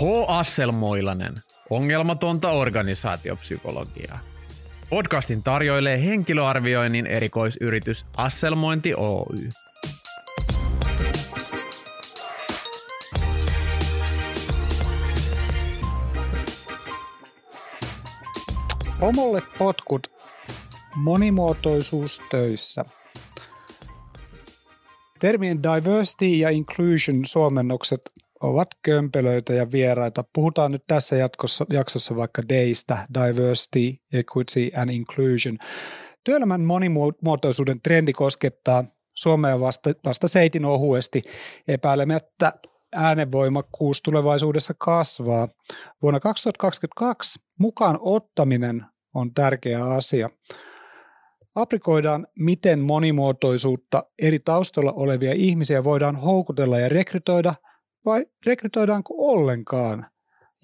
H. 0.00 0.04
Asselmoilanen, 0.28 1.32
ongelmatonta 1.70 2.50
organisaatiopsykologiaa. 2.50 4.18
Podcastin 4.90 5.42
tarjoilee 5.42 6.04
henkilöarvioinnin 6.04 7.06
erikoisyritys 7.06 8.06
Asselmointi 8.16 8.94
Oy. 8.94 9.48
Pomolle 19.00 19.42
potkut 19.58 20.10
monimuotoisuus 20.96 22.20
töissä. 22.30 22.84
Termien 25.18 25.62
diversity 25.62 26.26
ja 26.26 26.50
inclusion 26.50 27.26
suomennokset 27.26 28.15
ovat 28.42 28.68
kömpelöitä 28.82 29.52
ja 29.52 29.70
vieraita. 29.72 30.24
Puhutaan 30.34 30.72
nyt 30.72 30.82
tässä 30.86 31.16
jatkossa, 31.16 31.66
jaksossa 31.72 32.16
vaikka 32.16 32.42
DAYstä, 32.48 32.98
diversity, 33.14 33.96
equity 34.12 34.70
and 34.76 34.90
inclusion. 34.90 35.58
Työelämän 36.24 36.60
monimuotoisuuden 36.60 37.80
trendi 37.82 38.12
koskettaa 38.12 38.84
Suomea 39.14 39.60
vasta, 39.60 39.90
vasta 40.04 40.28
seitin 40.28 40.64
ohuesti. 40.64 41.22
Epäilemättä 41.68 42.52
äänenvoimakkuus 42.94 44.02
tulevaisuudessa 44.02 44.74
kasvaa. 44.78 45.48
Vuonna 46.02 46.20
2022 46.20 47.38
mukaan 47.58 47.98
ottaminen 48.00 48.84
on 49.14 49.34
tärkeä 49.34 49.84
asia. 49.84 50.30
Aprikoidaan, 51.54 52.26
miten 52.38 52.78
monimuotoisuutta 52.78 54.04
eri 54.22 54.38
taustalla 54.38 54.92
olevia 54.92 55.32
ihmisiä 55.32 55.84
voidaan 55.84 56.16
houkutella 56.16 56.78
ja 56.78 56.88
rekrytoida, 56.88 57.54
vai 58.06 58.26
rekrytoidaanko 58.46 59.14
ollenkaan? 59.18 60.06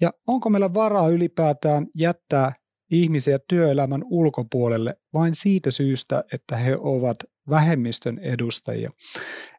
Ja 0.01 0.11
onko 0.27 0.49
meillä 0.49 0.73
varaa 0.73 1.09
ylipäätään 1.09 1.87
jättää 1.95 2.53
ihmisiä 2.91 3.39
työelämän 3.49 4.01
ulkopuolelle 4.05 4.95
vain 5.13 5.35
siitä 5.35 5.71
syystä, 5.71 6.23
että 6.33 6.57
he 6.57 6.77
ovat 6.79 7.17
vähemmistön 7.49 8.19
edustajia? 8.19 8.91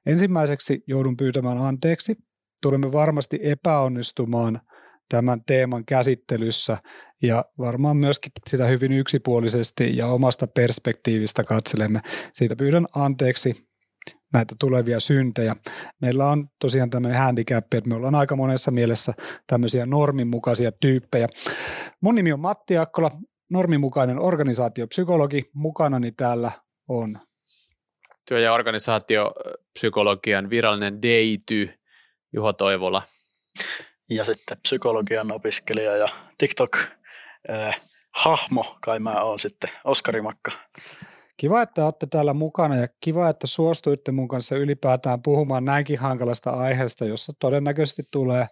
Ensimmäiseksi 0.06 0.82
joudun 0.86 1.16
pyytämään 1.16 1.58
anteeksi. 1.58 2.16
Tulemme 2.62 2.92
varmasti 2.92 3.38
epäonnistumaan– 3.42 4.60
tämän 5.08 5.44
teeman 5.44 5.84
käsittelyssä 5.84 6.76
ja 7.22 7.44
varmaan 7.58 7.96
myöskin 7.96 8.32
sitä 8.46 8.66
hyvin 8.66 8.92
yksipuolisesti 8.92 9.96
ja 9.96 10.06
omasta 10.06 10.46
perspektiivistä 10.46 11.44
katselemme. 11.44 12.00
Siitä 12.32 12.56
pyydän 12.56 12.86
anteeksi 12.94 13.66
näitä 14.34 14.54
tulevia 14.58 15.00
syntejä. 15.00 15.56
Meillä 16.00 16.26
on 16.26 16.48
tosiaan 16.60 16.90
tämmöinen 16.90 17.20
handicap, 17.20 17.74
että 17.74 17.88
me 17.88 17.94
ollaan 17.94 18.14
aika 18.14 18.36
monessa 18.36 18.70
mielessä 18.70 19.12
tämmöisiä 19.46 19.86
norminmukaisia 19.86 20.72
tyyppejä. 20.72 21.28
Mun 22.00 22.14
nimi 22.14 22.32
on 22.32 22.40
Matti 22.40 22.78
Akkola, 22.78 23.10
normimukainen 23.50 24.18
organisaatiopsykologi. 24.18 25.44
Mukanani 25.54 26.12
täällä 26.12 26.50
on 26.88 27.18
työ- 28.28 28.40
ja 28.40 28.52
organisaatiopsykologian 28.52 30.50
virallinen 30.50 31.02
deity 31.02 31.68
Juho 32.32 32.52
Toivola 32.52 33.02
ja 34.10 34.24
sitten 34.24 34.58
psykologian 34.62 35.32
opiskelija 35.32 35.96
ja 35.96 36.08
TikTok-hahmo, 36.38 38.78
kai 38.80 38.98
mä 38.98 39.22
oon 39.22 39.38
sitten, 39.38 39.70
Oskari 39.84 40.22
Makka. 40.22 40.52
Kiva, 41.36 41.62
että 41.62 41.84
olette 41.84 42.06
täällä 42.06 42.34
mukana 42.34 42.76
ja 42.76 42.88
kiva, 43.00 43.28
että 43.28 43.46
suostuitte 43.46 44.12
mun 44.12 44.28
kanssa 44.28 44.56
ylipäätään 44.56 45.22
puhumaan 45.22 45.64
näinkin 45.64 45.98
hankalasta 45.98 46.50
aiheesta, 46.50 47.04
jossa 47.04 47.32
todennäköisesti 47.38 48.02
tulee 48.10 48.46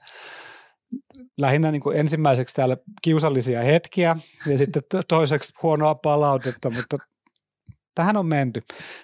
lähinnä 1.41 1.71
niin 1.71 1.83
kuin 1.83 1.97
ensimmäiseksi 1.97 2.55
täällä 2.55 2.77
kiusallisia 3.03 3.63
hetkiä 3.63 4.17
ja 4.47 4.59
sitten 4.59 4.83
toiseksi 5.09 5.55
huonoa 5.63 5.95
palautetta, 5.95 6.71
mutta 6.71 6.97
tähän 7.95 8.17
on 8.17 8.27
menty. 8.27 8.63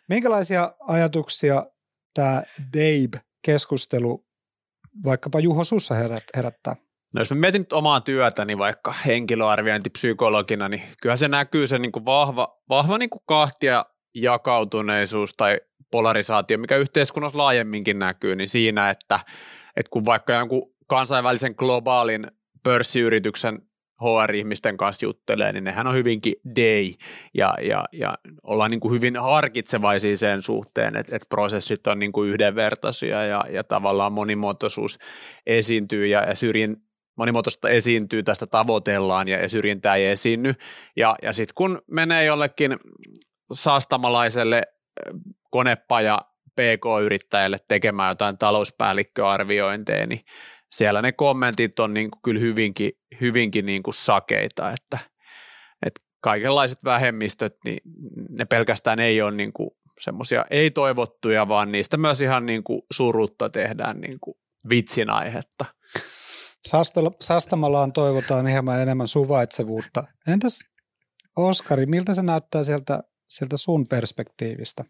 Minkälaisia 0.08 0.74
ajatuksia 0.80 1.66
tämä 2.14 2.42
Dave-keskustelu 2.76 4.24
vaikkapa 5.04 5.41
Juho 5.41 5.64
sussa 5.64 5.94
herättää? 6.36 6.76
No 7.14 7.20
jos 7.20 7.30
mä 7.30 7.36
mietin 7.36 7.60
nyt 7.60 7.72
omaa 7.72 8.00
työtäni 8.00 8.58
vaikka 8.58 8.94
henkilöarviointipsykologina, 9.06 10.69
niin 10.69 10.82
kyllä 11.02 11.16
se 11.16 11.28
näkyy 11.28 11.66
se 11.66 11.78
niin 11.78 11.92
kuin 11.92 12.04
vahva, 12.04 12.58
vahva 12.69 12.98
niin 12.98 13.10
kuin 13.10 13.22
kahtia 13.26 13.84
jakautuneisuus 14.14 15.34
tai 15.36 15.60
polarisaatio, 15.91 16.58
mikä 16.58 16.76
yhteiskunnassa 16.76 17.38
laajemminkin 17.38 17.98
näkyy, 17.98 18.36
niin 18.36 18.48
siinä, 18.48 18.91
että, 18.91 19.20
että 19.76 19.91
kun 19.91 20.04
vaikka 20.04 20.32
jonkun 20.32 20.74
kansainvälisen 20.86 21.54
globaalin 21.58 22.26
pörssiyrityksen 22.62 23.62
HR-ihmisten 24.00 24.76
kanssa 24.76 25.06
juttelee, 25.06 25.52
niin 25.52 25.64
nehän 25.64 25.86
on 25.86 25.94
hyvinkin 25.94 26.34
day 26.56 26.92
ja, 27.34 27.54
ja, 27.62 27.84
ja 27.92 28.14
ollaan 28.42 28.70
niin 28.70 28.80
kuin 28.80 28.94
hyvin 28.94 29.16
harkitsevaisia 29.16 30.16
sen 30.16 30.42
suhteen, 30.42 30.97
että, 30.97 31.16
että 31.16 31.26
prosessit 31.28 31.86
on 31.86 31.98
niin 31.98 32.12
kuin 32.12 32.30
yhdenvertaisia 32.30 33.24
ja, 33.24 33.44
ja 33.50 33.64
tavallaan 33.64 34.12
monimuotoisuus 34.12 34.98
esiintyy 35.47 36.06
ja, 36.06 36.22
ja 36.22 36.34
syrjin, 36.34 36.76
monimuotoisuutta 37.18 37.68
esiintyy, 37.68 38.22
tästä 38.22 38.46
tavoitellaan 38.46 39.28
ja, 39.28 39.48
syrjintää 39.48 39.94
ei 39.94 40.06
esiinny. 40.06 40.54
Ja, 40.96 41.16
ja 41.22 41.32
sitten 41.32 41.54
kun 41.54 41.82
menee 41.90 42.24
jollekin 42.24 42.76
saastamalaiselle 43.52 44.62
konepaja 45.50 46.20
PK-yrittäjälle 46.52 47.56
tekemään 47.68 48.10
jotain 48.10 48.38
talouspäällikköarviointeja, 48.38 50.06
niin 50.06 50.20
siellä 50.72 51.02
ne 51.02 51.12
kommentit 51.12 51.78
on 51.78 51.94
niin 51.94 52.10
kuin 52.10 52.22
kyllä 52.22 52.40
hyvinkin, 52.40 52.92
hyvinkin 53.20 53.66
niin 53.66 53.82
kuin 53.82 53.94
sakeita, 53.94 54.70
että, 54.70 54.98
että 55.86 56.00
kaikenlaiset 56.20 56.78
vähemmistöt, 56.84 57.56
niin 57.64 57.80
ne 58.28 58.44
pelkästään 58.44 58.98
ei 58.98 59.22
ole 59.22 59.30
niin 59.30 59.52
kuin 59.52 59.70
semmoisia 60.00 60.44
ei-toivottuja, 60.50 61.48
vaan 61.48 61.72
niistä 61.72 61.96
myös 61.96 62.20
ihan 62.20 62.46
niin 62.46 62.64
kuin 62.64 62.82
surutta 62.92 63.48
tehdään 63.48 64.00
niin 64.00 64.18
kuin 64.20 64.34
vitsin 64.70 65.10
aihetta. 65.10 65.64
Sastamalaan 67.20 67.92
toivotaan 67.92 68.46
hieman 68.46 68.80
enemmän 68.80 69.08
suvaitsevuutta. 69.08 70.04
Entäs 70.26 70.64
Oskari, 71.36 71.86
miltä 71.86 72.14
se 72.14 72.22
näyttää 72.22 72.64
sieltä, 72.64 73.02
sieltä 73.28 73.56
sun 73.56 73.86
perspektiivistä? 73.88 74.84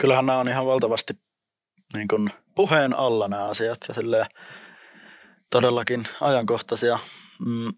Kyllähän 0.00 0.26
nämä 0.26 0.38
on 0.38 0.48
ihan 0.48 0.66
valtavasti 0.66 1.14
niin 1.94 2.08
kuin 2.08 2.30
puheen 2.54 2.94
alla 2.94 3.28
nämä 3.28 3.44
asiat 3.44 3.78
ja 3.88 3.94
silleen, 3.94 4.26
todellakin 5.50 6.08
ajankohtaisia 6.20 6.98
mm, 7.46 7.72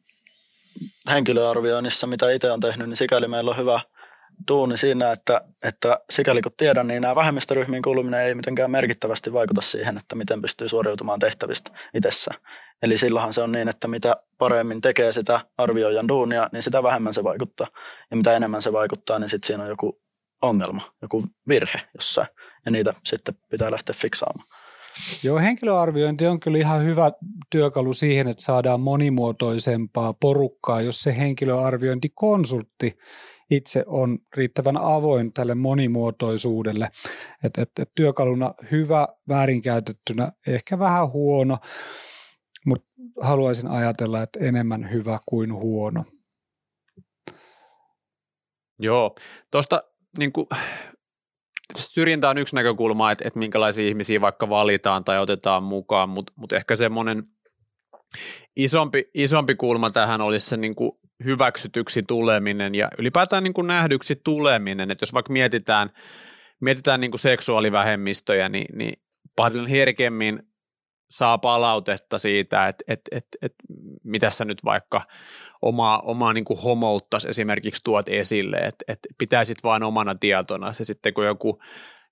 henkilöarvioinnissa, 1.11 2.07
mitä 2.07 2.31
itse 2.31 2.51
on 2.51 2.61
tehnyt, 2.61 2.89
niin 2.89 2.97
sikäli 2.97 3.29
meillä 3.29 3.51
on 3.51 3.57
hyvä 3.57 3.81
tuuni 4.47 4.77
siinä, 4.77 5.13
että, 5.13 5.41
että 5.63 5.99
sikäli 6.11 6.43
kun 6.43 6.53
tiedän, 6.57 6.87
niin 6.87 7.03
nämä 7.03 7.15
vähemmistöryhmiin 7.15 7.83
kuuluminen 7.83 8.21
ei 8.21 8.35
mitenkään 8.35 8.71
merkittävästi 8.71 9.33
vaikuta 9.33 9.61
siihen, 9.61 9.99
että 9.99 10.15
miten 10.15 10.41
pystyy 10.43 10.69
suoriutumaan 10.69 11.19
tehtävistä 11.19 11.71
itsessä. 11.95 12.31
Eli 12.83 12.99
silloinhan 12.99 13.33
se 13.33 13.41
on 13.41 13.53
niin, 13.53 13.69
että 13.69 13.89
mitä 13.89 14.17
paremmin 14.39 14.81
tekee 14.81 15.13
sitä 15.13 15.41
arvioijan 15.59 16.09
duunia, 16.09 16.49
niin 16.53 16.63
sitä 16.63 16.83
vähemmän 16.83 17.15
se 17.15 17.25
vaikuttaa. 17.25 17.67
Ja 18.11 18.17
mitä 18.17 18.33
enemmän 18.33 18.63
se 18.63 18.73
vaikuttaa, 18.73 19.19
niin 19.19 19.29
sitten 19.29 19.47
siinä 19.47 19.63
on 19.63 19.69
joku 19.69 20.01
ongelma, 20.43 20.83
joku 21.03 21.25
virhe 21.49 21.81
jossain, 21.95 22.29
ja 22.65 22.71
niitä 22.71 22.95
sitten 23.05 23.35
pitää 23.51 23.71
lähteä 23.71 23.95
fiksaamaan. 23.99 24.49
Joo, 25.23 25.39
henkilöarviointi 25.39 26.27
on 26.27 26.41
kyllä 26.41 26.59
ihan 26.59 26.85
hyvä 26.85 27.13
työkalu 27.51 27.95
siihen, 27.95 28.29
että 28.29 28.43
saadaan 28.43 28.81
monimuotoisempaa 28.81 30.13
porukkaa, 30.13 30.81
jos 30.81 31.03
se 31.03 31.17
henkilöarviointikonsultti 31.17 32.99
itse 33.51 33.85
on 33.87 34.19
riittävän 34.37 34.77
avoin 34.77 35.33
tälle 35.33 35.55
monimuotoisuudelle. 35.55 36.89
Et, 37.45 37.59
et, 37.59 37.71
et 37.79 37.91
työkaluna 37.95 38.55
hyvä, 38.71 39.09
väärinkäytettynä 39.29 40.33
ehkä 40.47 40.79
vähän 40.79 41.11
huono, 41.13 41.59
mutta 42.67 42.89
haluaisin 43.21 43.71
ajatella, 43.71 44.23
että 44.23 44.39
enemmän 44.43 44.91
hyvä 44.93 45.19
kuin 45.27 45.55
huono. 45.55 46.05
Joo, 48.79 49.15
tuosta 49.51 49.83
niin 50.19 50.33
kuin, 50.33 50.47
syrjintä 51.77 52.31
on 52.31 52.39
yksi 52.39 52.55
näkökulma, 52.55 53.11
että, 53.13 53.25
että 53.29 53.39
minkälaisia 53.39 53.89
ihmisiä 53.89 54.21
vaikka 54.21 54.49
valitaan 54.49 55.05
tai 55.05 55.19
otetaan 55.19 55.63
mukaan, 55.63 56.09
mutta 56.09 56.33
mut 56.37 56.53
ehkä 56.53 56.77
semmoinen 56.77 57.25
isompi, 58.57 59.11
isompi 59.15 59.55
kulma 59.55 59.91
tähän 59.91 60.21
olisi 60.21 60.47
se 60.47 60.57
niin 60.57 60.75
kuin 60.75 60.93
hyväksytyksi 61.25 62.03
tuleminen 62.03 62.75
ja 62.75 62.89
ylipäätään 62.99 63.45
niin 63.45 63.55
kuin 63.55 63.67
nähdyksi 63.67 64.21
tuleminen, 64.25 64.91
että 64.91 65.03
jos 65.03 65.13
vaikka 65.13 65.33
mietitään, 65.33 65.91
mietitään 66.61 67.01
niin 67.01 67.11
kuin 67.11 67.21
seksuaalivähemmistöjä, 67.21 68.49
niin, 68.49 68.79
niin 68.79 69.03
paljon 69.37 69.67
herkemmin 69.67 70.43
saa 71.11 71.39
palautetta 71.39 72.19
siitä, 72.19 72.69
että 72.69 72.85
et, 72.89 73.01
et, 73.11 73.27
et, 73.43 73.55
mitä 74.05 74.31
sä 74.31 74.45
nyt 74.45 74.65
vaikka 74.65 75.03
omaa, 75.63 76.01
omaa 76.01 76.33
niin 76.33 76.45
kuin 76.45 76.63
homouttas 76.65 77.25
esimerkiksi 77.25 77.81
tuot 77.85 78.09
esille, 78.09 78.57
että 78.57 78.85
et 78.89 78.99
pitäisit 79.19 79.59
vain 79.65 79.83
omana 79.83 80.15
tietona 80.15 80.73
se 80.73 80.85
sitten 80.85 81.15
kun 81.15 81.27
joku 81.27 81.61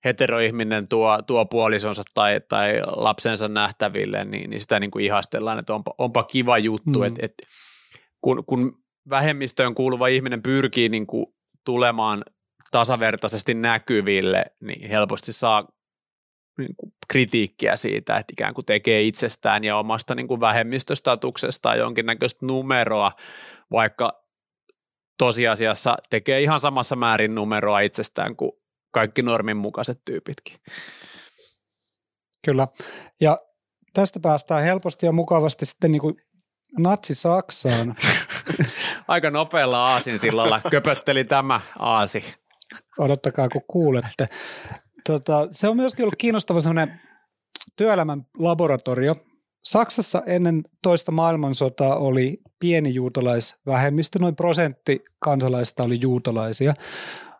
heteroihminen 0.05 0.87
tuo, 0.87 1.21
tuo 1.21 1.45
puolisonsa 1.45 2.03
tai, 2.13 2.41
tai 2.49 2.81
lapsensa 2.85 3.47
nähtäville, 3.47 4.25
niin, 4.25 4.49
niin 4.49 4.61
sitä 4.61 4.79
niin 4.79 4.91
kuin 4.91 5.05
ihastellaan, 5.05 5.59
että 5.59 5.73
onpa, 5.73 5.93
onpa 5.97 6.23
kiva 6.23 6.57
juttu, 6.57 6.99
mm. 6.99 7.03
että, 7.03 7.25
että 7.25 7.43
kun, 8.21 8.43
kun 8.45 8.82
vähemmistöön 9.09 9.75
kuuluva 9.75 10.07
ihminen 10.07 10.43
pyrkii 10.43 10.89
niin 10.89 11.07
kuin 11.07 11.25
tulemaan 11.65 12.23
tasavertaisesti 12.71 13.53
näkyville, 13.53 14.45
niin 14.59 14.89
helposti 14.89 15.33
saa 15.33 15.67
niin 16.57 16.75
kuin 16.77 16.93
kritiikkiä 17.07 17.75
siitä, 17.75 18.17
että 18.17 18.33
ikään 18.33 18.53
kuin 18.53 18.65
tekee 18.65 19.01
itsestään 19.01 19.63
ja 19.63 19.77
omasta 19.77 20.15
niin 20.15 20.27
kuin 20.27 20.39
vähemmistöstatuksestaan 20.39 21.77
jonkinnäköistä 21.77 22.45
numeroa, 22.45 23.11
vaikka 23.71 24.23
tosiasiassa 25.17 25.97
tekee 26.09 26.41
ihan 26.41 26.59
samassa 26.59 26.95
määrin 26.95 27.35
numeroa 27.35 27.79
itsestään 27.79 28.35
kuin 28.35 28.51
kaikki 28.91 29.21
normin 29.21 29.57
mukaiset 29.57 30.01
tyypitkin. 30.05 30.57
Kyllä. 32.45 32.67
Ja 33.21 33.37
tästä 33.93 34.19
päästään 34.19 34.63
helposti 34.63 35.05
ja 35.05 35.11
mukavasti 35.11 35.65
sitten 35.65 35.91
niin 35.91 36.01
kuin 36.01 36.15
natsi-Saksaan. 36.79 37.95
Aika 39.07 39.29
nopealla 39.29 39.85
aasin 39.85 40.19
sillalla 40.19 40.61
köpötteli 40.71 41.23
tämä 41.23 41.61
aasi. 41.79 42.23
Odottakaa, 42.99 43.49
kun 43.49 43.61
kuulette. 43.67 44.29
Tota, 45.07 45.47
se 45.51 45.67
on 45.67 45.75
myöskin 45.75 46.03
ollut 46.03 46.15
kiinnostava 46.15 46.61
sellainen 46.61 47.01
työelämän 47.75 48.25
laboratorio. 48.37 49.15
Saksassa 49.63 50.23
ennen 50.25 50.63
toista 50.81 51.11
maailmansotaa 51.11 51.95
oli 51.95 52.41
pieni 52.59 52.93
juutalaisvähemmistö, 52.93 54.19
noin 54.19 54.35
prosentti 54.35 55.03
kansalaisista 55.19 55.83
oli 55.83 56.01
juutalaisia, 56.01 56.73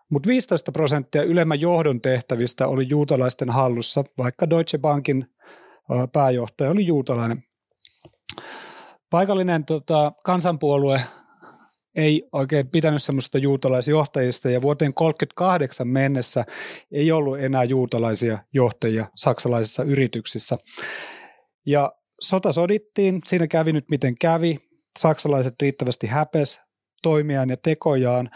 mutta 0.10 0.28
15 0.28 0.72
prosenttia 0.72 1.24
ylemmän 1.24 1.62
johdon 1.62 2.02
tehtävistä 2.02 2.68
oli 2.68 2.90
juutalaisten 2.90 3.50
hallussa, 3.50 4.04
vaikka 4.18 4.50
Deutsche 4.50 4.78
Bankin 4.78 5.26
pääjohtaja 6.14 6.72
oli 6.72 6.86
juutalainen. 6.86 7.44
Paikallinen 9.10 9.66
tota, 9.66 10.12
kansanpuolue 10.26 11.02
ei 11.96 12.28
oikein 12.32 12.68
pitänyt 12.68 13.04
semmoista 13.04 13.38
juutalaisjohtajista 13.38 14.50
ja 14.50 14.62
vuoteen 14.62 14.94
1938 14.94 15.88
mennessä 15.88 16.46
ei 16.92 17.12
ollut 17.12 17.40
enää 17.40 17.64
juutalaisia 17.64 18.40
johtajia 18.54 19.06
saksalaisissa 19.16 19.84
yrityksissä. 19.84 20.58
Ja 21.66 21.94
sota 22.22 22.52
sodittiin, 22.52 23.22
siinä 23.26 23.48
kävi 23.48 23.74
nyt 23.74 23.90
miten 23.90 24.16
kävi, 24.18 24.60
saksalaiset 25.00 25.56
riittävästi 25.62 26.08
häpes 26.08 26.62
toimiaan 27.04 27.50
ja 27.50 27.58
tekojaan, 27.58 28.30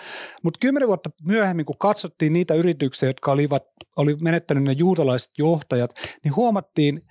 mutta 0.44 0.57
kymmenen 0.60 0.88
vuotta 0.88 1.10
myöhemmin, 1.24 1.65
kun 1.65 1.77
katsottiin 1.77 2.33
niitä 2.33 2.53
yrityksiä, 2.53 3.10
jotka 3.10 3.31
olivat, 3.31 3.63
oli 3.98 4.15
menettänyt 4.21 4.63
ne 4.63 4.71
juutalaiset 4.71 5.31
johtajat, 5.38 5.92
niin 6.24 6.36
huomattiin, 6.36 7.01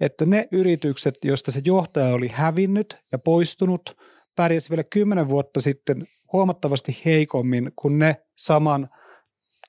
että 0.00 0.26
ne 0.26 0.48
yritykset, 0.52 1.14
joista 1.24 1.50
se 1.50 1.60
johtaja 1.64 2.14
oli 2.14 2.28
hävinnyt 2.28 2.98
ja 3.12 3.18
poistunut– 3.18 3.82
pärjäsi 4.36 4.70
vielä 4.70 4.84
kymmenen 4.84 5.28
vuotta 5.28 5.60
sitten 5.60 6.04
huomattavasti 6.32 7.00
heikommin 7.04 7.72
kuin 7.76 7.98
ne 7.98 8.16
saman 8.36 8.88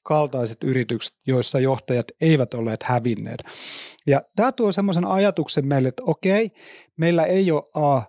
kaltaiset 0.04 0.64
yritykset, 0.64 1.18
joissa 1.28 1.60
johtajat 1.60 2.08
eivät 2.22 2.54
olleet 2.54 2.84
hävinneet. 2.84 3.44
Ja 4.08 4.22
tämä 4.36 4.52
tuo 4.52 4.72
semmoisen 4.72 5.06
ajatuksen 5.06 5.68
meille, 5.68 5.88
että 5.88 6.04
okei, 6.06 6.52
meillä 6.98 7.24
ei 7.24 7.52
ole 7.52 7.64
A, 7.74 8.02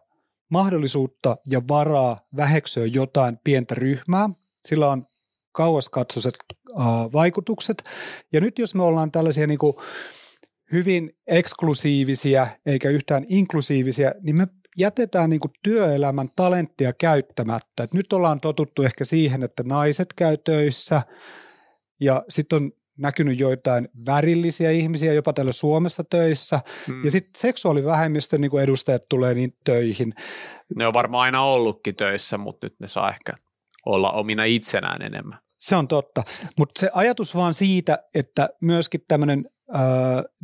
mahdollisuutta 0.51 1.37
ja 1.49 1.63
varaa 1.69 2.21
väheksyä 2.37 2.87
jotain 2.87 3.39
pientä 3.45 3.75
ryhmää, 3.75 4.31
sillä 4.65 4.91
on 4.91 5.05
kauaskatsoiset 5.53 6.35
vaikutukset. 7.13 7.83
Ja 8.33 8.41
nyt 8.41 8.59
jos 8.59 8.75
me 8.75 8.83
ollaan 8.83 9.13
tällaisia 9.13 9.47
niin 9.47 9.59
kuin 9.59 9.75
hyvin 10.73 11.11
eksklusiivisia 11.27 12.47
eikä 12.67 12.91
yhtään 12.91 13.27
inklusiivisia, 13.29 14.13
niin 14.23 14.37
me 14.37 14.47
jätetään 14.77 15.31
niin 15.31 15.41
työelämän 15.63 16.29
talenttia 16.37 16.93
käyttämättä. 16.93 17.83
Et 17.83 17.95
nyt 17.95 18.13
ollaan 18.13 18.41
totuttu 18.41 18.83
ehkä 18.83 19.05
siihen, 19.05 19.43
että 19.43 19.63
naiset 19.63 20.13
käy 20.13 20.37
töissä 20.37 21.03
ja 22.01 22.25
sitten 22.29 22.57
on 22.57 22.73
näkynyt 22.99 23.41
joitain 23.41 23.89
värillisiä 24.07 24.71
ihmisiä 24.71 25.13
jopa 25.13 25.33
täällä 25.33 25.53
Suomessa 25.53 26.05
töissä. 26.05 26.61
Hmm. 26.87 27.05
Ja 27.05 27.11
sitten 27.11 27.33
seksuaalivähemmistön 27.37 28.41
niin 28.41 28.59
edustajat 28.63 29.03
tulee 29.09 29.35
niin 29.35 29.57
töihin. 29.65 30.15
Ne 30.77 30.87
on 30.87 30.93
varmaan 30.93 31.23
aina 31.23 31.43
ollutkin 31.43 31.97
töissä, 31.97 32.39
mutta 32.39 32.67
nyt 32.67 32.81
ne 32.81 32.89
saa 32.89 33.11
ehkä 33.11 33.33
olla 33.87 34.13
omina 34.13 34.45
itsenään 34.45 35.03
enemmän. 35.03 35.39
Se 35.59 35.77
on 35.77 35.89
totta, 35.89 36.23
mutta 36.59 36.81
se 36.81 36.91
ajatus 36.93 37.35
vaan 37.35 37.55
siitä, 37.55 37.99
että 38.15 38.49
myöskin 38.61 39.01
tämmöinen 39.09 39.45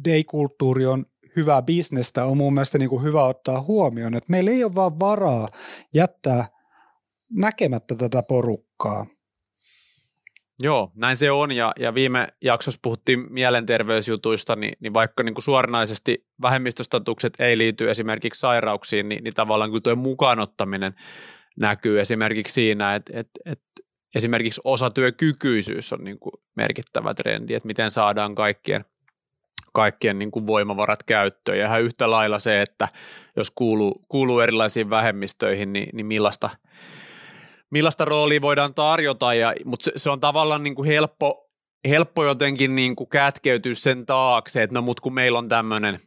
day-kulttuuri 0.05 0.87
on 0.87 1.07
hyvää 1.37 1.63
bisnestä 1.63 2.25
on 2.25 2.37
mun 2.37 2.55
mielestä 2.55 2.79
niin 2.79 2.89
kuin 2.89 3.03
hyvä 3.03 3.25
ottaa 3.25 3.63
huomioon, 3.63 4.15
että 4.15 4.31
meillä 4.31 4.51
ei 4.51 4.65
ole 4.65 4.75
vaan 4.75 5.01
varaa 5.01 5.49
jättää 5.95 6.49
näkemättä 7.31 7.95
tätä 7.95 8.23
porukkaa. 8.29 9.07
Joo, 10.61 10.93
näin 11.01 11.17
se 11.17 11.31
on 11.31 11.53
ja, 11.53 11.73
ja 11.79 11.95
viime 11.95 12.29
jaksossa 12.43 12.81
puhuttiin 12.83 13.33
mielenterveysjutuista, 13.33 14.57
niin, 14.57 14.77
niin 14.81 14.95
vaikka 14.95 15.23
niin 15.23 15.35
kuin 15.35 15.43
suoranaisesti 15.43 16.27
vähemmistöstatukset 16.43 17.35
ei 17.39 17.59
liity 17.59 17.91
esimerkiksi 17.91 18.41
sairauksiin, 18.41 19.09
niin, 19.09 19.25
niin 19.25 19.35
tavallaan 19.35 19.71
kyllä 19.71 19.81
tuo 19.81 19.97
mukaanottaminen 19.97 20.95
näkyy 21.61 22.01
esimerkiksi 22.01 22.55
siinä, 22.55 22.95
että, 22.95 23.13
että, 23.15 23.41
että 23.45 23.65
esimerkiksi 24.15 24.61
osatyökykyisyys 24.65 25.93
on 25.93 26.05
niin 26.05 26.19
kuin 26.19 26.33
merkittävä 26.57 27.15
trendi, 27.15 27.55
että 27.55 27.67
miten 27.67 27.91
saadaan 27.91 28.35
kaikkien 28.35 28.85
kaikkien 29.73 30.19
niin 30.19 30.31
kuin 30.31 30.47
voimavarat 30.47 31.03
käyttöön. 31.03 31.59
Ja 31.59 31.67
ihan 31.67 31.83
yhtä 31.83 32.11
lailla 32.11 32.39
se, 32.39 32.63
että 32.63 32.89
jos 33.37 33.51
kuuluu, 33.51 34.01
kuuluu 34.09 34.41
erilaisiin 34.41 34.91
vähemmistöihin, 34.91 35.73
niin, 35.73 35.89
niin 35.93 36.07
millaista, 36.07 36.51
millaista 37.71 38.05
roolia 38.05 38.41
voidaan 38.41 38.75
tarjota. 38.75 39.35
Ja, 39.35 39.55
mutta 39.65 39.85
se, 39.85 39.93
se 39.97 40.11
on 40.11 40.21
tavallaan 40.21 40.63
niin 40.63 40.75
kuin 40.75 40.87
helppo, 40.87 41.51
helppo 41.89 42.25
jotenkin 42.25 42.77
niin 42.77 42.97
kuin 42.97 43.09
kätkeytyä 43.09 43.75
sen 43.75 44.07
taakse, 44.07 44.63
että 44.63 44.75
no 44.75 44.83
mutta 44.83 45.01
kun 45.01 45.15
meillä 45.15 45.39
on 45.39 45.49
tämmöinen, 45.49 45.99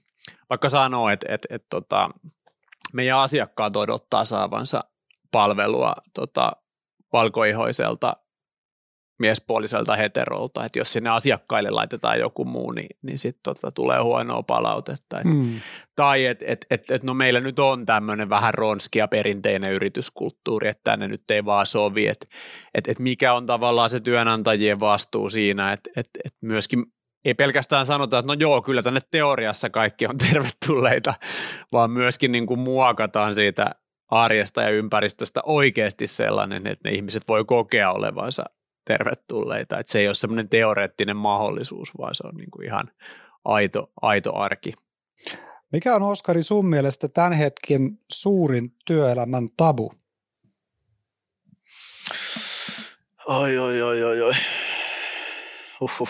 vaikka 0.50 0.70
sanoo, 0.70 1.10
että, 1.10 1.26
että, 1.30 1.48
että, 1.50 1.56
että 1.56 1.68
tota, 1.70 2.10
meidän 2.94 3.18
asiakkaat 3.18 3.76
odottaa 3.76 4.26
saavansa 4.26 4.84
palvelua 5.32 5.96
tota, 6.14 6.52
valkoihoiselta 7.14 8.18
miespuoliselta 9.20 9.96
heterolta, 9.96 10.66
että 10.66 10.80
jos 10.80 10.94
sinne 10.94 11.10
asiakkaille 11.10 11.70
laitetaan 11.70 12.20
joku 12.20 12.46
muu, 12.46 12.72
niin, 12.72 12.90
niin 13.02 13.18
sitten 13.18 13.44
tota, 13.44 13.72
tulee 13.72 14.02
huonoa 14.02 14.44
palautetta. 14.44 15.20
Et, 15.20 15.26
mm. 15.26 15.54
Tai 15.96 16.26
että 16.26 16.46
et, 16.48 16.66
et, 16.70 16.92
et, 16.92 17.04
no 17.04 17.14
meillä 17.14 17.40
nyt 17.40 17.60
on 17.60 17.86
tämmöinen 17.86 18.30
vähän 18.30 18.54
ronskia 18.54 19.08
perinteinen 19.08 19.72
yrityskulttuuri, 19.72 20.68
että 20.68 20.92
tänne 20.92 21.08
nyt 21.08 21.32
ei 21.32 21.46
vaan 21.46 21.66
sovi, 21.66 22.08
että 22.08 22.28
et, 22.74 22.88
et 22.88 23.00
mikä 23.00 23.34
on 23.34 23.46
tavallaan 23.46 23.90
se 23.90 24.00
työnantajien 24.00 24.80
vastuu 24.80 25.30
siinä, 25.30 25.74
että 25.74 25.90
et, 25.96 26.10
et 26.26 26.34
myöskin 26.42 26.86
ei 27.26 27.34
pelkästään 27.34 27.86
sanota, 27.86 28.20
että 28.20 28.28
no 28.28 28.34
joo, 28.40 28.62
kyllä 28.62 28.82
tänne 28.82 29.00
teoriassa 29.12 29.70
kaikki 29.70 30.08
on 30.08 30.18
tervetulleita, 30.32 31.14
vaan 31.72 31.92
myöskin 31.92 32.32
niin 32.32 32.46
kuin 32.46 32.60
muokataan 32.60 33.36
siitä 33.36 33.76
arjesta 34.12 34.62
ja 34.62 34.70
ympäristöstä 34.70 35.42
oikeasti 35.44 36.08
sellainen, 36.08 36.68
että 36.68 36.90
ne 36.90 36.96
ihmiset 36.96 37.24
voi 37.28 37.46
kokea 37.46 37.92
olevansa 37.92 38.46
tervetulleita. 38.86 39.80
Että 39.80 39.92
se 39.92 40.00
ei 40.00 40.08
ole 40.08 40.16
semmoinen 40.16 40.50
teoreettinen 40.50 41.18
mahdollisuus, 41.18 41.98
vaan 41.98 42.16
se 42.16 42.28
on 42.28 42.36
niin 42.36 42.52
kuin 42.52 42.66
ihan 42.66 42.92
aito, 43.46 43.92
aito 44.02 44.36
arki. 44.36 44.72
Mikä 45.72 45.96
on 45.96 46.04
Oskari 46.04 46.44
sun 46.44 46.66
mielestä 46.66 47.08
tämän 47.08 47.34
hetken 47.34 48.00
suurin 48.12 48.76
työelämän 48.86 49.48
tabu? 49.58 49.94
Oi, 53.26 53.58
oi, 53.58 53.82
oi, 53.82 54.04
oi, 54.04 54.22
oi. 54.22 54.34
Uhuh. 55.82 56.10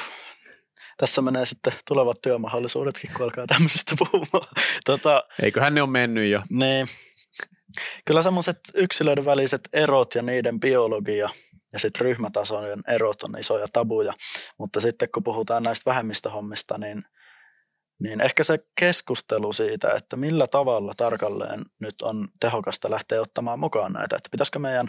Tässä 0.98 1.22
menee 1.22 1.46
sitten 1.46 1.74
tulevat 1.88 2.22
työmahdollisuudetkin, 2.22 3.12
kun 3.14 3.26
alkaa 3.26 3.48
tämmöisestä 3.48 3.96
puhumaan. 3.98 4.48
Tota, 4.86 5.24
Eiköhän 5.42 5.76
ne 5.76 5.82
ole 5.82 5.90
mennyt 5.90 6.32
jo. 6.32 6.42
Niin. 6.50 6.88
Kyllä 8.06 8.24
semmoiset 8.24 8.60
yksilöiden 8.74 9.26
väliset 9.26 9.62
erot 9.74 10.16
ja 10.16 10.22
niiden 10.22 10.60
biologia– 10.60 11.30
ja 11.76 11.80
sitten 11.80 12.02
ryhmätasojen 12.02 12.84
erot 12.88 13.24
on 13.24 13.40
isoja 13.40 13.68
tabuja, 13.74 14.14
mutta 14.60 14.82
sitten 14.82 15.10
kun 15.14 15.24
puhutaan 15.24 15.64
näistä 15.64 15.90
vähemmistöhommista, 15.90 16.78
niin, 16.78 17.04
niin 18.00 18.22
ehkä 18.22 18.44
se 18.44 18.60
keskustelu 18.80 19.54
siitä, 19.54 19.92
että 19.92 20.16
millä 20.16 20.48
tavalla 20.48 20.94
tarkalleen 20.98 21.66
nyt 21.80 22.02
on 22.02 22.28
tehokasta 22.40 22.92
lähteä 22.92 23.22
ottamaan 23.22 23.60
mukaan 23.60 23.94
näitä, 23.94 24.16
että 24.16 24.30
pitäisikö 24.32 24.60
meidän 24.60 24.88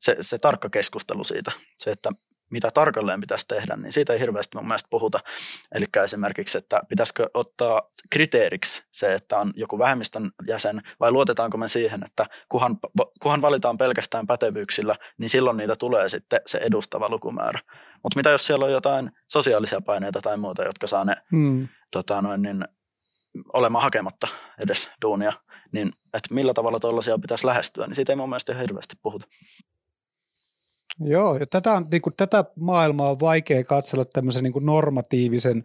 se, 0.00 0.16
se 0.20 0.38
tarkka 0.38 0.70
keskustelu 0.70 1.24
siitä, 1.24 1.52
se, 1.78 1.90
että 1.90 2.10
mitä 2.50 2.70
tarkalleen 2.70 3.20
pitäisi 3.20 3.48
tehdä, 3.48 3.76
niin 3.76 3.92
siitä 3.92 4.12
ei 4.12 4.20
hirveästi 4.20 4.56
mun 4.56 4.66
mielestä 4.66 4.88
puhuta. 4.90 5.20
Eli 5.74 5.84
esimerkiksi, 6.04 6.58
että 6.58 6.80
pitäisikö 6.88 7.30
ottaa 7.34 7.82
kriteeriksi 8.10 8.82
se, 8.92 9.14
että 9.14 9.38
on 9.38 9.52
joku 9.56 9.78
vähemmistön 9.78 10.30
jäsen, 10.46 10.82
vai 11.00 11.12
luotetaanko 11.12 11.56
me 11.56 11.68
siihen, 11.68 12.04
että 12.04 12.26
kuhan, 12.48 12.76
kuhan 13.22 13.42
valitaan 13.42 13.78
pelkästään 13.78 14.26
pätevyyksillä, 14.26 14.96
niin 15.18 15.28
silloin 15.28 15.56
niitä 15.56 15.76
tulee 15.76 16.08
sitten 16.08 16.40
se 16.46 16.58
edustava 16.58 17.08
lukumäärä. 17.08 17.60
Mutta 18.02 18.18
mitä 18.18 18.30
jos 18.30 18.46
siellä 18.46 18.64
on 18.64 18.72
jotain 18.72 19.10
sosiaalisia 19.30 19.80
paineita 19.80 20.20
tai 20.20 20.36
muuta, 20.36 20.64
jotka 20.64 20.86
saa 20.86 21.04
ne 21.04 21.14
hmm. 21.30 21.68
tota, 21.90 22.22
noin, 22.22 22.42
niin, 22.42 22.64
olemaan 23.52 23.82
hakematta 23.82 24.26
edes 24.64 24.90
duunia, 25.02 25.32
niin 25.72 25.88
että 25.88 26.34
millä 26.34 26.54
tavalla 26.54 26.80
tuollaisia 26.80 27.18
pitäisi 27.18 27.46
lähestyä, 27.46 27.86
niin 27.86 27.94
siitä 27.94 28.12
ei 28.12 28.16
mun 28.16 28.28
mielestä 28.28 28.54
hirveästi 28.54 28.96
puhuta. 29.02 29.26
Joo, 31.00 31.36
ja 31.36 31.46
tätä, 31.46 31.82
niin 31.90 32.02
kuin, 32.02 32.14
tätä 32.16 32.44
maailmaa 32.56 33.10
on 33.10 33.20
vaikea 33.20 33.64
katsella 33.64 34.04
tämmöisen 34.04 34.44
niin 34.44 34.52
kuin 34.52 34.66
normatiivisen 34.66 35.64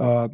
äh, 0.00 0.30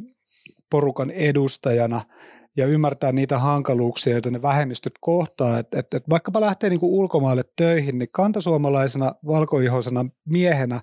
porukan 0.69 1.11
edustajana– 1.11 2.01
ja 2.57 2.67
ymmärtää 2.67 3.11
niitä 3.11 3.39
hankaluuksia, 3.39 4.13
joita 4.13 4.31
ne 4.31 4.41
vähemmistöt 4.41 4.93
kohtaa. 4.99 5.59
Et, 5.59 5.67
et, 5.75 5.93
et 5.93 6.09
vaikkapa 6.09 6.41
lähtee 6.41 6.69
niinku 6.69 6.99
ulkomaille 6.99 7.43
töihin, 7.55 7.99
niin 7.99 8.09
kantasuomalaisena 8.11 9.15
valkoihoisena 9.27 10.05
miehenä 10.25 10.81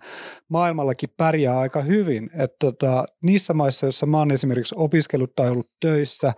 maailmallakin 0.49 1.09
pärjää 1.17 1.59
aika 1.59 1.83
hyvin. 1.83 2.31
Et 2.39 2.51
tota, 2.59 3.05
niissä 3.23 3.55
maissa, 3.55 3.87
joissa 3.87 4.07
mä 4.07 4.19
oon 4.19 4.31
esimerkiksi 4.31 4.75
opiskellut 4.79 5.35
tai 5.37 5.51
ollut 5.51 5.71
töissä, 5.81 6.33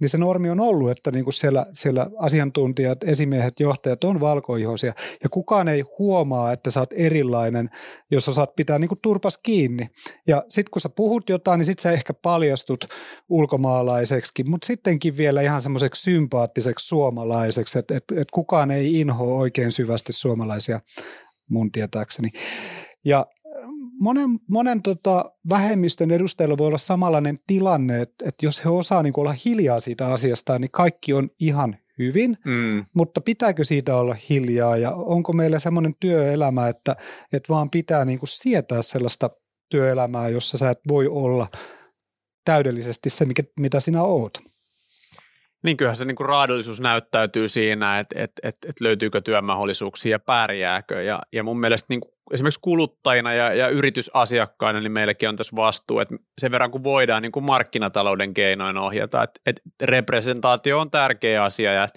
niin 0.00 0.08
se 0.08 0.18
normi 0.18 0.50
on 0.50 0.60
ollut, 0.60 0.90
että 0.90 1.10
niinku 1.10 1.32
siellä, 1.32 1.66
siellä 1.74 2.06
asiantuntijat, 2.18 3.04
esimiehet, 3.04 3.60
johtajat 3.60 4.04
on 4.04 4.20
valkoihoisia. 4.20 4.92
Ja 5.22 5.28
kukaan 5.28 5.68
ei 5.68 5.84
huomaa, 5.98 6.52
että 6.52 6.70
sä 6.70 6.80
oot 6.80 6.92
erilainen, 6.92 7.70
jos 8.10 8.24
sä 8.24 8.32
saat 8.32 8.54
pitää 8.56 8.78
niinku 8.78 8.96
turpas 9.02 9.38
kiinni. 9.42 9.88
Ja 10.26 10.44
sitten 10.48 10.70
kun 10.70 10.80
sä 10.80 10.88
puhut 10.88 11.28
jotain, 11.28 11.58
niin 11.58 11.66
sit 11.66 11.78
sä 11.78 11.92
ehkä 11.92 12.14
paljastut 12.14 12.84
ulkomaalaiseksi, 13.28 14.44
mutta 14.48 14.66
sittenkin 14.74 15.16
vielä 15.16 15.42
ihan 15.42 15.60
semmoiseksi 15.60 16.02
sympaattiseksi 16.02 16.86
suomalaiseksi, 16.86 17.78
että 17.78 17.96
et, 17.96 18.04
et 18.16 18.30
kukaan 18.30 18.70
ei 18.70 19.00
inhoa 19.00 19.38
oikein 19.38 19.72
syvästi 19.72 20.12
suomalaisia 20.12 20.80
mun 21.50 21.72
tietääkseni. 21.72 22.30
Ja 23.04 23.26
monen, 24.00 24.30
monen 24.48 24.82
tota 24.82 25.32
vähemmistön 25.48 26.10
edustajilla 26.10 26.58
voi 26.58 26.66
olla 26.66 26.78
samanlainen 26.78 27.38
tilanne, 27.46 28.00
että, 28.00 28.28
että 28.28 28.46
jos 28.46 28.64
he 28.64 28.68
osaa 28.68 29.02
niin 29.02 29.14
olla 29.16 29.34
hiljaa 29.44 29.80
siitä 29.80 30.06
asiasta, 30.06 30.58
niin 30.58 30.70
kaikki 30.70 31.12
on 31.12 31.30
ihan 31.38 31.76
hyvin, 31.98 32.38
mm. 32.44 32.84
mutta 32.94 33.20
pitääkö 33.20 33.64
siitä 33.64 33.96
olla 33.96 34.16
hiljaa 34.30 34.76
ja 34.76 34.90
onko 34.90 35.32
meillä 35.32 35.58
semmoinen 35.58 35.94
työelämä, 36.00 36.68
että, 36.68 36.96
että 37.32 37.48
vaan 37.48 37.70
pitää 37.70 38.04
niin 38.04 38.18
kuin 38.18 38.28
sietää 38.28 38.82
sellaista 38.82 39.30
työelämää, 39.70 40.28
jossa 40.28 40.58
sä 40.58 40.70
et 40.70 40.80
voi 40.88 41.06
olla 41.06 41.46
täydellisesti 42.44 43.10
se, 43.10 43.24
mikä, 43.24 43.42
mitä 43.60 43.80
sinä 43.80 44.02
oot? 44.02 44.53
Niin 45.64 45.76
kyllähän 45.76 45.96
se 45.96 46.04
niin 46.04 46.16
kuin 46.16 46.28
raadollisuus 46.28 46.80
näyttäytyy 46.80 47.48
siinä, 47.48 47.98
että, 47.98 48.14
että, 48.18 48.48
että, 48.48 48.68
että 48.68 48.84
löytyykö 48.84 49.20
työmahdollisuuksia 49.20 50.10
ja 50.10 50.18
pärjääkö. 50.18 51.02
Ja, 51.02 51.22
ja 51.32 51.42
mun 51.42 51.60
mielestä 51.60 51.86
niin 51.88 52.00
kuin 52.00 52.14
esimerkiksi 52.32 52.60
kuluttajina 52.60 53.32
ja, 53.32 53.54
ja 53.54 53.68
yritysasiakkaina 53.68 54.80
niin 54.80 54.92
meilläkin 54.92 55.28
on 55.28 55.36
tässä 55.36 55.56
vastuu, 55.56 56.00
että 56.00 56.14
sen 56.38 56.52
verran 56.52 56.70
kun 56.70 56.84
voidaan 56.84 57.22
niin 57.22 57.32
kuin 57.32 57.44
markkinatalouden 57.44 58.34
keinoin 58.34 58.78
ohjata, 58.78 59.22
että, 59.22 59.40
että 59.46 59.62
representaatio 59.82 60.80
on 60.80 60.90
tärkeä 60.90 61.44
asia 61.44 61.72
ja 61.72 61.88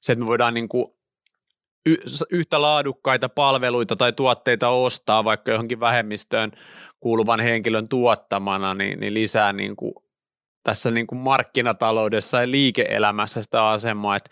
se, 0.00 0.12
että 0.12 0.24
me 0.24 0.26
voidaan 0.26 0.54
niin 0.54 0.68
kuin 0.68 0.86
yhtä 2.30 2.62
laadukkaita 2.62 3.28
palveluita 3.28 3.96
tai 3.96 4.12
tuotteita 4.12 4.68
ostaa 4.68 5.24
vaikka 5.24 5.50
johonkin 5.50 5.80
vähemmistöön 5.80 6.52
kuuluvan 7.00 7.40
henkilön 7.40 7.88
tuottamana, 7.88 8.74
niin, 8.74 9.00
niin 9.00 9.14
lisää 9.14 9.52
niin 9.52 9.76
kuin 9.76 9.94
tässä 10.62 10.90
niin 10.90 11.06
kuin 11.06 11.18
markkinataloudessa 11.18 12.40
ja 12.40 12.50
liike-elämässä 12.50 13.42
sitä 13.42 13.68
asemaa, 13.68 14.16
että 14.16 14.30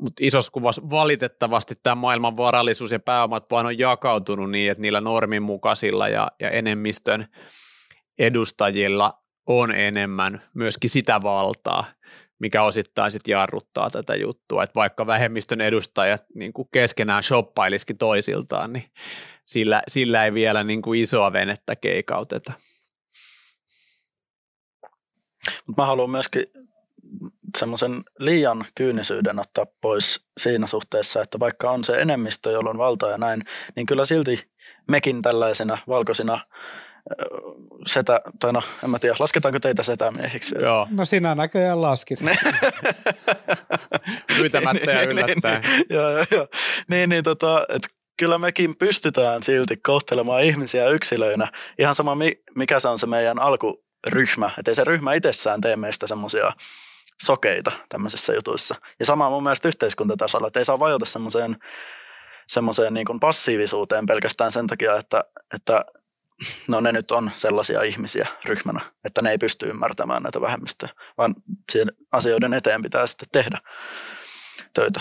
mutta 0.00 0.24
isossa 0.24 0.52
kuvassa 0.52 0.82
valitettavasti 0.90 1.74
tämä 1.82 1.94
maailman 1.94 2.36
varallisuus 2.36 2.92
ja 2.92 3.00
pääomat 3.00 3.50
vaan 3.50 3.66
on 3.66 3.78
jakautunut 3.78 4.50
niin, 4.50 4.70
että 4.70 4.82
niillä 4.82 5.00
norminmukaisilla 5.00 6.08
ja, 6.08 6.30
ja 6.40 6.50
enemmistön 6.50 7.26
edustajilla 8.18 9.20
on 9.46 9.72
enemmän 9.72 10.42
myöskin 10.54 10.90
sitä 10.90 11.22
valtaa, 11.22 11.84
mikä 12.38 12.62
osittain 12.62 13.10
sitten 13.10 13.32
jarruttaa 13.32 13.90
tätä 13.90 14.14
juttua, 14.14 14.62
että 14.62 14.74
vaikka 14.74 15.06
vähemmistön 15.06 15.60
edustajat 15.60 16.22
niin 16.34 16.52
kuin 16.52 16.68
keskenään 16.72 17.22
shoppailisikin 17.22 17.98
toisiltaan, 17.98 18.72
niin 18.72 18.84
sillä, 19.46 19.82
sillä 19.88 20.24
ei 20.24 20.34
vielä 20.34 20.64
niin 20.64 20.82
kuin 20.82 21.00
isoa 21.00 21.32
venettä 21.32 21.76
keikauteta. 21.76 22.52
Mutta 25.66 25.82
mä 25.82 25.86
haluan 25.86 26.10
myöskin 26.10 26.44
semmoisen 27.58 28.04
liian 28.18 28.64
kyynisyyden 28.74 29.38
ottaa 29.38 29.66
pois 29.80 30.26
siinä 30.38 30.66
suhteessa, 30.66 31.22
että 31.22 31.40
vaikka 31.40 31.70
on 31.70 31.84
se 31.84 32.00
enemmistö, 32.00 32.50
jolla 32.50 32.70
on 32.70 32.78
valtaa 32.78 33.10
ja 33.10 33.18
näin, 33.18 33.44
niin 33.76 33.86
kyllä 33.86 34.04
silti 34.04 34.50
mekin 34.88 35.22
tällaisena 35.22 35.78
valkoisina 35.88 36.40
setä, 37.86 38.20
tai 38.40 38.52
no 38.52 38.62
en 38.84 38.90
mä 38.90 38.98
tiedä, 38.98 39.16
lasketaanko 39.18 39.60
teitä 39.60 39.82
setämiehiksi? 39.82 40.54
Joo. 40.60 40.88
No 40.96 41.04
sinä 41.04 41.34
näköjään 41.34 41.82
laskit. 41.82 42.18
Pyytämättä 44.36 44.90
ja 44.90 45.02
yllättäen. 45.02 45.60
Niin, 45.60 45.72
niin, 45.72 45.84
joo, 45.90 46.10
joo, 46.10 46.24
joo. 46.30 46.46
Niin, 46.88 47.10
niin 47.10 47.24
tota, 47.24 47.66
että 47.68 47.88
kyllä 48.16 48.38
mekin 48.38 48.76
pystytään 48.76 49.42
silti 49.42 49.76
kohtelemaan 49.76 50.42
ihmisiä 50.42 50.88
yksilöinä. 50.88 51.48
Ihan 51.78 51.94
sama, 51.94 52.16
mikä 52.54 52.80
se 52.80 52.88
on 52.88 52.98
se 52.98 53.06
meidän 53.06 53.38
alku, 53.38 53.84
ryhmä, 54.08 54.50
ettei 54.58 54.74
se 54.74 54.84
ryhmä 54.84 55.14
itsessään 55.14 55.60
tee 55.60 55.76
meistä 55.76 56.06
semmoisia 56.06 56.52
sokeita 57.22 57.72
tämmöisissä 57.88 58.32
jutuissa. 58.32 58.74
Ja 59.00 59.06
sama 59.06 59.30
mun 59.30 59.42
mielestä 59.42 59.68
yhteiskuntatasolla, 59.68 60.46
että 60.46 60.58
ei 60.58 60.64
saa 60.64 60.78
vajota 60.78 61.06
semmoiseen 61.06 61.56
semmoiseen 62.50 62.94
niin 62.94 63.20
passiivisuuteen 63.20 64.06
pelkästään 64.06 64.50
sen 64.50 64.66
takia, 64.66 64.96
että, 64.96 65.24
että 65.54 65.84
no 66.68 66.80
ne 66.80 66.92
nyt 66.92 67.10
on 67.10 67.30
sellaisia 67.34 67.82
ihmisiä 67.82 68.28
ryhmänä, 68.44 68.80
että 69.04 69.22
ne 69.22 69.30
ei 69.30 69.38
pysty 69.38 69.68
ymmärtämään 69.68 70.22
näitä 70.22 70.40
vähemmistöjä, 70.40 70.92
vaan 71.18 71.34
asioiden 72.12 72.54
eteen 72.54 72.82
pitää 72.82 73.06
sitten 73.06 73.28
tehdä 73.32 73.58
töitä. 74.74 75.00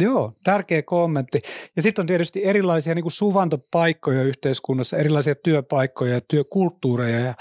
Joo, 0.00 0.32
tärkeä 0.44 0.82
kommentti. 0.82 1.40
Ja 1.76 1.82
sitten 1.82 2.02
on 2.02 2.06
tietysti 2.06 2.44
erilaisia 2.44 2.94
niin 2.94 3.02
kuin 3.02 3.12
suvantopaikkoja 3.12 4.22
yhteiskunnassa, 4.22 4.96
erilaisia 4.96 5.34
työpaikkoja 5.34 6.14
ja 6.14 6.20
työkulttuureja. 6.28 7.20
Ja, 7.20 7.34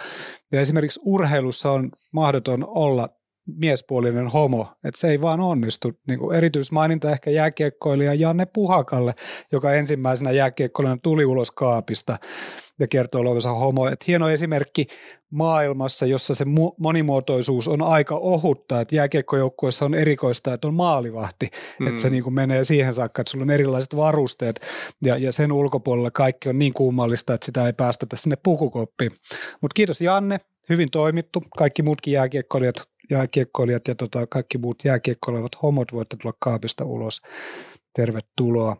ja 0.52 0.62
esimerkiksi 0.62 1.00
urheilussa 1.06 1.72
on 1.72 1.92
mahdoton 2.14 2.66
olla 2.68 3.10
miespuolinen 3.58 4.28
homo, 4.28 4.68
että 4.84 5.00
se 5.00 5.10
ei 5.10 5.22
vaan 5.22 5.40
onnistu. 5.40 5.92
Niin 6.08 6.20
kuin 6.20 6.38
erityismaininta 6.38 7.12
ehkä 7.12 7.32
jääkiekkoilija 7.32 8.14
Janne 8.14 8.46
Puhakalle, 8.46 9.14
joka 9.52 9.74
ensimmäisenä 9.74 10.32
jääkiekkoilijana 10.32 11.00
tuli 11.04 11.26
ulos 11.26 11.52
kaapista 11.52 12.18
ja 12.80 12.88
kertoo 12.88 13.22
olevansa 13.22 13.54
homo. 13.54 13.88
Et 13.88 14.08
hieno 14.08 14.30
esimerkki 14.30 14.88
maailmassa, 15.32 16.06
jossa 16.06 16.36
se 16.36 16.46
monimuotoisuus 16.78 17.68
on 17.68 17.82
aika 17.82 18.16
ohutta, 18.16 18.82
että 18.82 18.96
jääkiekkojoukkueessa 18.96 19.86
on 19.86 19.94
erikoista, 19.94 20.54
että 20.54 20.68
on 20.68 20.74
maalivahti, 20.74 21.50
mm. 21.80 21.88
että 21.88 22.02
se 22.02 22.10
niin 22.10 22.24
kuin 22.24 22.34
menee 22.34 22.64
siihen 22.64 22.94
saakka, 22.94 23.22
että 23.22 23.32
sulla 23.32 23.44
on 23.44 23.50
erilaiset 23.50 23.96
varusteet 23.96 24.62
ja, 25.02 25.18
ja 25.18 25.32
sen 25.32 25.52
ulkopuolella 25.52 26.12
kaikki 26.12 26.50
on 26.50 26.60
niin 26.60 26.74
kummallista, 26.74 27.34
että 27.34 27.46
sitä 27.46 27.66
ei 27.66 27.74
päästetä 27.74 28.16
sinne 28.16 28.38
pukukoppiin. 28.44 29.12
Mutta 29.62 29.74
kiitos 29.74 30.02
Janne, 30.02 30.40
hyvin 30.70 30.92
toimittu. 30.92 31.44
Kaikki 31.58 31.84
muutkin 31.84 32.14
jääkiekkoilijat, 32.14 32.76
jääkiekkoilijat 33.12 33.88
ja 33.88 33.96
tota, 33.96 34.28
kaikki 34.28 34.58
muut 34.58 34.86
jääkiekkoilevat 34.86 35.62
homot 35.62 35.94
voitte 35.94 36.18
tulla 36.22 36.36
kaapista 36.40 36.86
ulos. 36.86 37.22
Tervetuloa. 37.96 38.76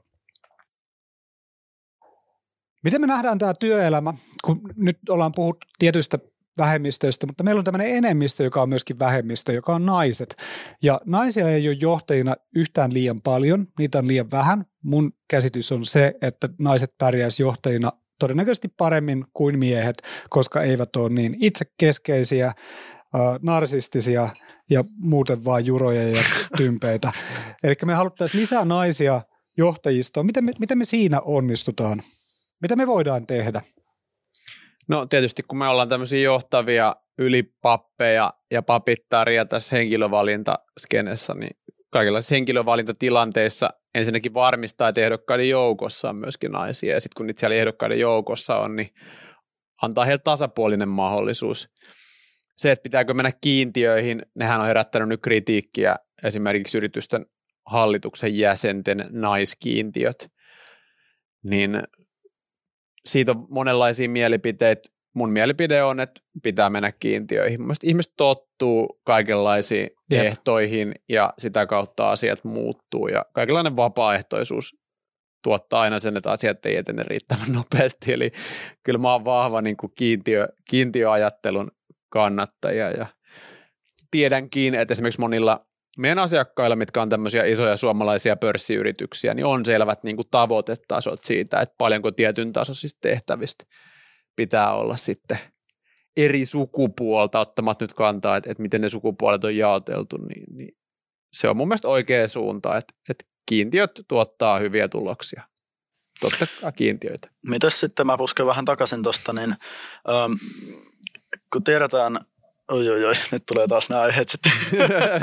Miten 2.84 3.02
me 3.02 3.08
nähdään 3.08 3.38
tämä 3.38 3.54
työelämä, 3.54 4.14
kun 4.44 4.62
nyt 4.76 4.98
ollaan 5.10 5.32
puhuttu 5.36 5.68
tietyistä 5.80 6.20
vähemmistöistä, 6.58 7.28
mutta 7.28 7.44
meillä 7.44 7.60
on 7.60 7.66
tämmöinen 7.66 7.96
enemmistö, 7.96 8.44
joka 8.44 8.62
on 8.62 8.70
myöskin 8.70 9.00
vähemmistö, 9.00 9.54
joka 9.54 9.76
on 9.76 9.86
naiset. 9.86 10.36
Ja 10.84 11.02
naisia 11.06 11.50
ei 11.50 11.68
ole 11.68 11.78
johtajina 11.82 12.36
yhtään 12.56 12.94
liian 12.94 13.22
paljon, 13.22 13.68
niitä 13.80 14.00
on 14.00 14.08
liian 14.08 14.32
vähän. 14.32 14.66
Mun 14.84 15.14
käsitys 15.28 15.72
on 15.72 15.86
se, 15.86 16.14
että 16.22 16.50
naiset 16.60 16.94
pärjäisi 16.98 17.44
johtajina 17.44 17.92
todennäköisesti 18.20 18.68
paremmin 18.78 19.26
kuin 19.34 19.60
miehet, 19.60 20.02
koska 20.30 20.62
eivät 20.62 20.96
ole 20.96 21.10
niin 21.10 21.38
itsekeskeisiä, 21.40 22.54
narsistisia 23.42 24.30
ja 24.70 24.84
muuten 24.98 25.46
vain 25.46 25.66
juroja 25.66 26.04
ja 26.04 26.24
tympeitä. 26.58 27.12
Eli 27.64 27.74
me 27.86 27.94
haluttaisiin 27.94 28.42
lisää 28.42 28.66
naisia 28.66 29.22
johtajistoon. 29.58 30.26
Miten 30.26 30.44
me, 30.44 30.52
miten 30.60 30.78
me 30.78 30.86
siinä 30.86 31.22
onnistutaan? 31.22 32.02
Mitä 32.62 32.76
me 32.76 32.88
voidaan 32.88 33.28
tehdä? 33.28 33.62
No 34.88 35.06
tietysti 35.06 35.44
kun 35.44 35.58
me 35.58 35.68
ollaan 35.68 35.90
tämmöisiä 35.90 36.20
johtavia 36.20 36.96
ylipappeja 37.18 38.34
ja 38.52 38.62
papittaria 38.62 39.46
tässä 39.46 39.76
henkilövalintaskenessä, 39.76 41.34
niin 41.34 41.58
kaikenlaisissa 41.90 42.36
henkilövalintatilanteissa 42.36 43.70
ensinnäkin 43.96 44.34
varmistaa, 44.34 44.90
että 44.90 45.02
ehdokkaiden 45.02 45.50
joukossa 45.50 46.10
on 46.10 46.20
myöskin 46.20 46.52
naisia, 46.52 46.94
ja 46.94 47.02
sitten 47.02 47.18
kun 47.18 47.28
niitä 47.28 47.40
siellä 47.40 47.56
ehdokkaiden 47.56 48.00
joukossa 48.00 48.58
on, 48.58 48.76
niin 48.76 48.94
antaa 49.82 50.06
heille 50.06 50.22
tasapuolinen 50.24 50.90
mahdollisuus. 50.90 51.70
Se, 52.62 52.72
että 52.72 52.84
pitääkö 52.84 53.14
mennä 53.14 53.32
kiintiöihin, 53.42 54.26
nehän 54.36 54.62
on 54.62 54.68
herättänyt 54.68 55.10
nyt 55.10 55.22
kritiikkiä 55.22 55.96
esimerkiksi 56.24 56.78
yritysten 56.78 57.26
hallituksen 57.66 58.38
jäsenten 58.38 59.04
naiskiintiöt, 59.10 60.32
niin 61.44 61.84
siitä 63.06 63.32
on 63.32 63.48
monenlaisia 63.50 64.10
mielipiteitä. 64.10 64.90
Mun 65.14 65.32
mielipide 65.32 65.84
on, 65.84 66.00
että 66.00 66.22
pitää 66.44 66.70
mennä 66.70 66.92
kiintiöihin. 66.92 67.62
Mielestäni 67.62 67.90
ihmiset 67.90 68.14
tottuu 68.18 69.02
kaikenlaisiin 69.04 69.90
Jep. 70.12 70.26
ehtoihin 70.26 70.96
ja 71.10 71.34
sitä 71.38 71.66
kautta 71.66 72.12
asiat 72.12 72.44
muuttuu 72.44 73.08
ja 73.08 73.26
kaikenlainen 73.34 73.78
vapaaehtoisuus 73.78 74.76
tuottaa 75.44 75.82
aina 75.82 76.00
sen, 76.00 76.18
että 76.18 76.32
asiat 76.32 76.66
ei 76.66 76.76
etene 76.76 77.04
riittävän 77.08 77.54
nopeasti. 77.54 78.14
Eli 78.14 78.32
kyllä 78.84 79.00
mä 79.00 79.12
oon 79.12 79.26
vahva 79.26 79.62
niin 79.62 79.78
kuin 79.78 79.92
kiintiö, 79.96 80.48
kiintiöajattelun 80.70 81.72
kannattaja 82.12 82.92
ja 82.92 83.06
tiedänkin, 84.12 84.76
että 84.76 84.92
esimerkiksi 84.92 85.22
monilla 85.22 85.66
meidän 85.98 86.20
asiakkailla, 86.20 86.76
mitkä 86.76 87.02
on 87.02 87.10
tämmöisiä 87.10 87.46
isoja 87.46 87.78
suomalaisia 87.78 88.36
pörssiyrityksiä, 88.36 89.34
niin 89.34 89.46
on 89.46 89.66
selvät 89.66 90.04
niin 90.04 90.16
kuin 90.16 90.28
tavoitetasot 90.32 91.24
siitä, 91.24 91.62
että 91.62 91.76
paljonko 91.78 92.12
tietyn 92.12 92.54
tasoisista 92.54 93.00
tehtävistä 93.02 93.64
pitää 94.36 94.74
olla 94.74 94.98
sitten 94.98 95.38
eri 96.18 96.46
sukupuolta, 96.46 97.40
ottamat 97.40 97.82
nyt 97.82 97.94
kantaa, 97.94 98.38
että, 98.38 98.52
että 98.52 98.64
miten 98.64 98.82
ne 98.82 98.90
sukupuolet 98.90 99.44
on 99.44 99.58
jaoteltu, 99.58 100.18
niin, 100.18 100.58
niin 100.58 100.78
se 101.34 101.50
on 101.50 101.58
mun 101.58 101.68
mielestä 101.68 101.88
oikea 101.88 102.28
suunta, 102.28 102.78
että, 102.78 102.94
että 103.10 103.26
kiintiöt 103.50 103.92
tuottaa 104.08 104.60
hyviä 104.60 104.88
tuloksia. 104.88 105.44
Totta 106.20 106.48
kai 106.62 106.72
kiintiöitä. 106.72 107.30
Mitäs 107.48 107.80
sitten, 107.80 108.06
mä 108.06 108.18
pusken 108.18 108.46
vähän 108.46 108.66
takaisin 108.66 109.04
tuosta, 109.04 109.34
niin 109.34 109.50
ähm, 110.10 110.34
kun 111.54 111.64
tiedetään, 111.64 112.20
oi 112.72 112.90
oi 112.90 113.06
oi, 113.06 113.14
nyt 113.32 113.44
tulee 113.46 113.68
taas 113.68 113.90
nämä 113.90 114.02
aiheet 114.02 114.30
sitten. 114.30 114.52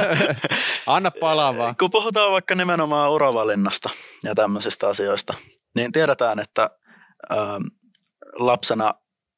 Anna 0.87 1.11
palaa 1.11 1.57
vaan. 1.57 1.77
Kun 1.77 1.91
puhutaan 1.91 2.33
vaikka 2.33 2.55
nimenomaan 2.55 3.11
uravalinnasta 3.11 3.91
ja 4.25 4.35
tämmöisistä 4.35 4.89
asioista, 4.89 5.35
niin 5.75 5.93
tiedetään, 5.93 6.39
että 6.39 6.71
ähm, 7.33 7.63
lapsena 8.33 8.95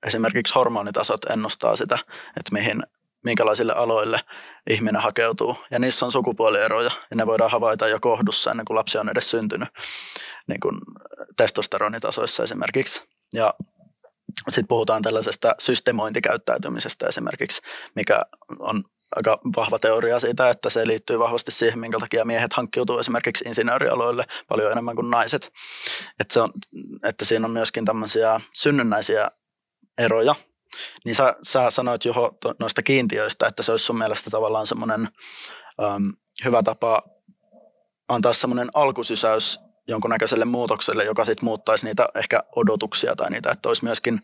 esimerkiksi 0.06 0.54
hormonitasot 0.54 1.24
ennustaa 1.24 1.76
sitä, 1.76 1.98
että 2.36 2.52
mihin 2.52 2.82
minkälaisille 3.24 3.72
aloille 3.72 4.20
ihminen 4.70 5.02
hakeutuu. 5.02 5.56
Ja 5.70 5.78
niissä 5.78 6.06
on 6.06 6.12
sukupuolieroja, 6.12 6.90
ja 7.10 7.16
ne 7.16 7.26
voidaan 7.26 7.50
havaita 7.50 7.88
jo 7.88 8.00
kohdussa 8.00 8.50
ennen 8.50 8.66
kuin 8.66 8.76
lapsi 8.76 8.98
on 8.98 9.08
edes 9.08 9.30
syntynyt, 9.30 9.68
niin 10.46 10.60
kuin 10.60 10.80
testosteronitasoissa 11.36 12.42
esimerkiksi. 12.42 13.04
Ja 13.34 13.54
sitten 14.48 14.68
puhutaan 14.68 15.02
tällaisesta 15.02 15.54
systemointikäyttäytymisestä 15.58 17.06
esimerkiksi, 17.06 17.62
mikä 17.94 18.22
on 18.58 18.84
aika 19.16 19.38
vahva 19.56 19.78
teoria 19.78 20.20
siitä, 20.20 20.50
että 20.50 20.70
se 20.70 20.86
liittyy 20.86 21.18
vahvasti 21.18 21.50
siihen, 21.50 21.78
minkä 21.78 21.98
takia 21.98 22.24
miehet 22.24 22.52
hankkiutuu 22.52 22.98
esimerkiksi 22.98 23.44
insinöörialoille 23.44 24.24
paljon 24.48 24.72
enemmän 24.72 24.96
kuin 24.96 25.10
naiset. 25.10 25.52
Että, 26.20 26.34
se 26.34 26.40
on, 26.40 26.50
että 27.04 27.24
siinä 27.24 27.46
on 27.46 27.52
myöskin 27.52 27.84
tämmöisiä 27.84 28.40
synnynnäisiä 28.54 29.30
eroja, 29.98 30.34
niin 31.04 31.14
sä, 31.14 31.34
sä 31.42 31.70
sanoit 31.70 32.04
jo 32.04 32.14
noista 32.58 32.82
kiintiöistä, 32.82 33.46
että 33.46 33.62
se 33.62 33.70
olisi 33.70 33.84
sun 33.84 33.98
mielestä 33.98 34.30
tavallaan 34.30 34.66
semmoinen 34.66 35.08
hyvä 36.44 36.62
tapa 36.62 37.02
antaa 38.08 38.32
semmoinen 38.32 38.70
alkusysäys 38.74 39.60
jonkunnäköiselle 39.90 40.44
muutokselle, 40.44 41.04
joka 41.04 41.24
sitten 41.24 41.44
muuttaisi 41.44 41.86
niitä 41.86 42.08
ehkä 42.14 42.42
odotuksia 42.56 43.16
tai 43.16 43.30
niitä, 43.30 43.50
että 43.50 43.68
olisi 43.68 43.84
myöskin 43.84 44.20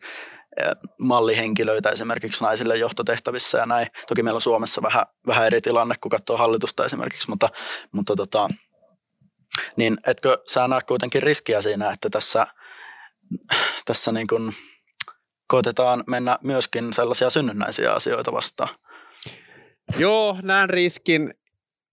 mallihenkilöitä 0.99 1.90
esimerkiksi 1.90 2.44
naisille 2.44 2.76
johtotehtävissä 2.76 3.58
ja 3.58 3.66
näin. 3.66 3.87
Toki 4.08 4.23
meillä 4.23 4.37
on 4.37 4.40
Suomessa 4.40 4.82
vähän, 4.82 5.06
vähän 5.26 5.46
eri 5.46 5.61
tilanne, 5.61 5.94
kun 6.00 6.11
katsoo 6.11 6.37
hallitusta 6.37 6.85
esimerkiksi, 6.85 7.30
mutta, 7.30 7.49
mutta 7.92 8.16
tota, 8.16 8.49
niin 9.76 9.96
etkö 10.06 10.38
sä 10.49 10.68
näe 10.68 10.80
kuitenkin 10.88 11.23
riskiä 11.23 11.62
siinä, 11.62 11.90
että 11.90 12.11
tässä, 12.11 12.46
tässä 13.85 14.12
niin 14.12 14.26
kuin 14.26 14.52
koitetaan 15.48 16.05
mennä 16.07 16.38
myöskin 16.42 16.92
sellaisia 16.92 17.31
synnynnäisiä 17.31 17.92
asioita 17.92 18.33
vastaan. 18.33 18.68
Joo, 19.98 20.37
näen 20.42 20.70
riskin, 20.70 21.35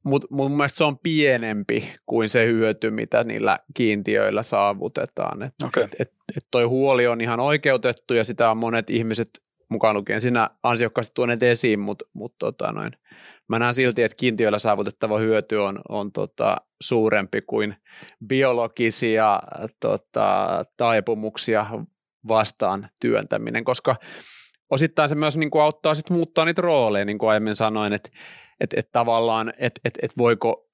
mutta 0.04 0.28
mun 0.32 0.52
mielestä 0.52 0.78
se 0.78 0.84
on 0.84 1.00
pienempi 1.00 1.94
kuin 2.06 2.30
se 2.30 2.46
hyöty, 2.46 2.92
mitä 2.92 3.24
niillä 3.24 3.60
kiintiöillä 3.74 4.44
saavutetaan. 4.44 5.44
Et, 5.44 5.54
okay. 5.64 5.84
et, 5.84 5.96
et, 6.00 6.14
et 6.38 6.48
toi 6.52 6.64
huoli 6.64 7.08
on 7.08 7.22
ihan 7.22 7.40
oikeutettu 7.40 8.14
ja 8.14 8.24
sitä 8.24 8.52
on 8.52 8.58
monet 8.58 8.90
ihmiset 8.90 9.30
mukaan 9.70 9.96
lukien 9.96 10.22
sinä 10.22 10.50
ansiokkaasti 10.64 11.12
tuoneet 11.16 11.44
esiin, 11.44 11.80
mutta 11.80 12.06
mut 12.14 12.36
tota 12.40 12.72
noin, 12.72 12.92
mä 13.48 13.60
näen 13.60 13.74
silti, 13.74 14.04
että 14.04 14.16
kiintiöillä 14.16 14.60
saavutettava 14.60 15.20
hyöty 15.20 15.56
on, 15.56 15.82
on 15.90 16.12
tota, 16.12 16.58
suurempi 16.82 17.42
kuin 17.42 17.76
biologisia 18.28 19.40
tota, 19.80 20.66
taipumuksia 20.78 21.66
vastaan 22.28 22.90
työntäminen, 23.00 23.64
koska 23.64 23.96
osittain 24.70 25.10
se 25.10 25.16
myös 25.16 25.38
niin 25.38 25.52
kuin 25.52 25.62
auttaa 25.62 25.94
sit 25.94 26.10
muuttaa 26.10 26.46
niitä 26.46 26.62
rooleja, 26.62 27.06
niin 27.06 27.18
kuin 27.18 27.30
aiemmin 27.30 27.56
sanoin, 27.56 27.94
että 27.94 28.10
et, 28.60 28.74
et 28.74 28.92
tavallaan, 28.92 29.54
että 29.58 29.82
et, 29.86 30.00
et 30.02 30.18
voiko 30.18 30.70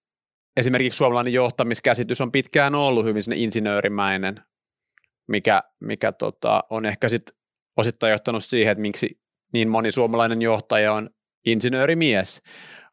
esimerkiksi 0.57 0.97
suomalainen 0.97 1.33
johtamiskäsitys 1.33 2.21
on 2.21 2.31
pitkään 2.31 2.75
ollut 2.75 3.05
hyvin 3.05 3.23
insinöörimäinen, 3.35 4.43
mikä, 5.27 5.63
mikä 5.79 6.11
tota, 6.11 6.63
on 6.69 6.85
ehkä 6.85 7.09
sit 7.09 7.31
osittain 7.77 8.11
johtanut 8.11 8.43
siihen, 8.43 8.71
että 8.71 8.81
miksi 8.81 9.21
niin 9.53 9.69
moni 9.69 9.91
suomalainen 9.91 10.41
johtaja 10.41 10.93
on 10.93 11.09
insinöörimies, 11.45 12.41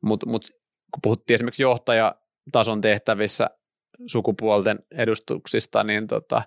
mutta 0.03 0.27
mut, 0.27 0.51
kun 0.95 1.01
puhuttiin 1.03 1.35
esimerkiksi 1.35 1.63
johtajatason 1.63 2.81
tehtävissä 2.81 3.51
sukupuolten 4.07 4.79
edustuksista, 4.91 5.85
niin 5.85 6.07
tota, 6.07 6.43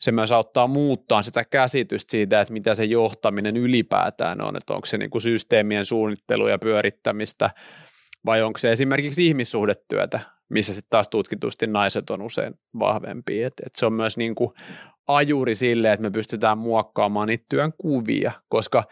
se 0.00 0.12
myös 0.12 0.32
auttaa 0.32 0.66
muuttaa 0.66 1.22
sitä 1.22 1.44
käsitystä 1.44 2.10
siitä, 2.10 2.40
että 2.40 2.52
mitä 2.52 2.74
se 2.74 2.84
johtaminen 2.84 3.56
ylipäätään 3.56 4.40
on, 4.40 4.56
että 4.56 4.74
onko 4.74 4.86
se 4.86 4.98
niin 4.98 5.10
kuin 5.10 5.22
systeemien 5.22 5.84
suunnittelu 5.84 6.48
ja 6.48 6.58
pyörittämistä 6.58 7.50
vai 8.26 8.42
onko 8.42 8.58
se 8.58 8.72
esimerkiksi 8.72 9.26
ihmissuhdetyötä, 9.26 10.20
missä 10.48 10.72
sitten 10.72 10.90
taas 10.90 11.08
tutkitusti 11.08 11.66
naiset 11.66 12.10
on 12.10 12.22
usein 12.22 12.54
vahvempia. 12.78 13.46
Et, 13.46 13.54
et 13.66 13.74
se 13.76 13.86
on 13.86 13.92
myös 13.92 14.16
niin 14.16 14.34
kuin 14.34 14.50
ajuri 15.08 15.54
sille, 15.54 15.92
että 15.92 16.02
me 16.02 16.10
pystytään 16.10 16.58
muokkaamaan 16.58 17.28
niitä 17.28 17.44
työn 17.50 17.72
kuvia, 17.78 18.32
koska 18.48 18.84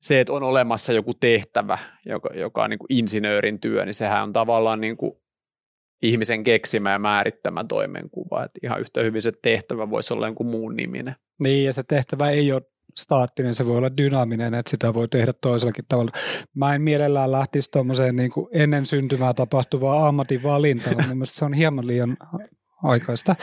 se, 0.00 0.20
että 0.20 0.32
on 0.32 0.42
olemassa 0.42 0.92
joku 0.92 1.14
tehtävä, 1.14 1.78
joka, 2.06 2.30
joka 2.34 2.62
on 2.62 2.70
niin 2.70 2.78
kuin 2.78 2.92
insinöörin 2.92 3.60
työ, 3.60 3.84
niin 3.84 3.94
sehän 3.94 4.22
on 4.22 4.32
tavallaan 4.32 4.80
niin 4.80 4.96
kuin 4.96 5.12
ihmisen 6.02 6.44
keksimä 6.44 6.92
ja 6.92 6.98
määrittämä 6.98 7.64
toimenkuva. 7.64 8.44
Että 8.44 8.60
ihan 8.62 8.80
yhtä 8.80 9.02
hyvin 9.02 9.22
se 9.22 9.32
tehtävä 9.42 9.90
voisi 9.90 10.14
olla 10.14 10.26
jonkun 10.26 10.46
muun 10.46 10.76
niminen. 10.76 11.14
Niin, 11.38 11.64
ja 11.64 11.72
se 11.72 11.82
tehtävä 11.82 12.30
ei 12.30 12.52
ole 12.52 12.62
staattinen, 12.98 13.54
se 13.54 13.66
voi 13.66 13.76
olla 13.76 13.96
dynaaminen, 13.96 14.54
että 14.54 14.70
sitä 14.70 14.94
voi 14.94 15.08
tehdä 15.08 15.32
toisellakin 15.40 15.84
tavalla. 15.88 16.10
Mä 16.54 16.74
en 16.74 16.82
mielellään 16.82 17.32
lähtisi 17.32 17.70
tuommoiseen 17.70 18.16
niin 18.16 18.30
ennen 18.52 18.86
syntymää 18.86 19.34
tapahtuvaa 19.34 20.08
ammatinvalintaan. 20.08 20.96
Mun 20.96 21.16
mielestä 21.16 21.38
se 21.38 21.44
on 21.44 21.54
hieman 21.54 21.86
liian 21.86 22.16
aikaista, 22.82 23.36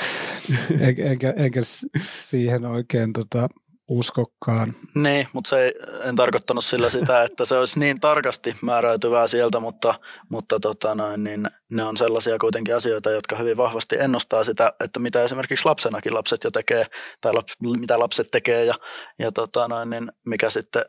enkä, 0.99 1.33
enkä 1.37 1.59
siihen 1.99 2.65
oikein 2.65 3.13
tota, 3.13 3.49
uskokkaan. 3.87 4.73
Niin, 4.95 5.27
mutta 5.33 5.49
se 5.49 5.63
ei, 5.63 5.73
en 6.03 6.15
tarkoittanut 6.15 6.65
sillä 6.65 6.89
sitä, 6.89 7.23
että 7.23 7.45
se 7.45 7.57
olisi 7.57 7.79
niin 7.79 7.99
tarkasti 7.99 8.55
määräytyvää 8.61 9.27
sieltä, 9.27 9.59
mutta, 9.59 9.99
mutta 10.29 10.59
tota 10.59 10.95
noin, 10.95 11.23
niin 11.23 11.47
ne 11.69 11.83
on 11.83 11.97
sellaisia 11.97 12.37
kuitenkin 12.37 12.75
asioita, 12.75 13.11
jotka 13.11 13.35
hyvin 13.35 13.57
vahvasti 13.57 13.95
ennustaa 13.99 14.43
sitä, 14.43 14.73
että 14.83 14.99
mitä 14.99 15.23
esimerkiksi 15.23 15.65
lapsenakin 15.65 16.13
lapset 16.13 16.43
jo 16.43 16.51
tekee, 16.51 16.85
tai 17.21 17.33
lap, 17.33 17.47
mitä 17.79 17.99
lapset 17.99 18.27
tekee, 18.31 18.65
ja, 18.65 18.73
ja 19.19 19.31
tota 19.31 19.67
noin, 19.67 19.89
niin 19.89 20.11
mikä 20.25 20.49
sitten, 20.49 20.85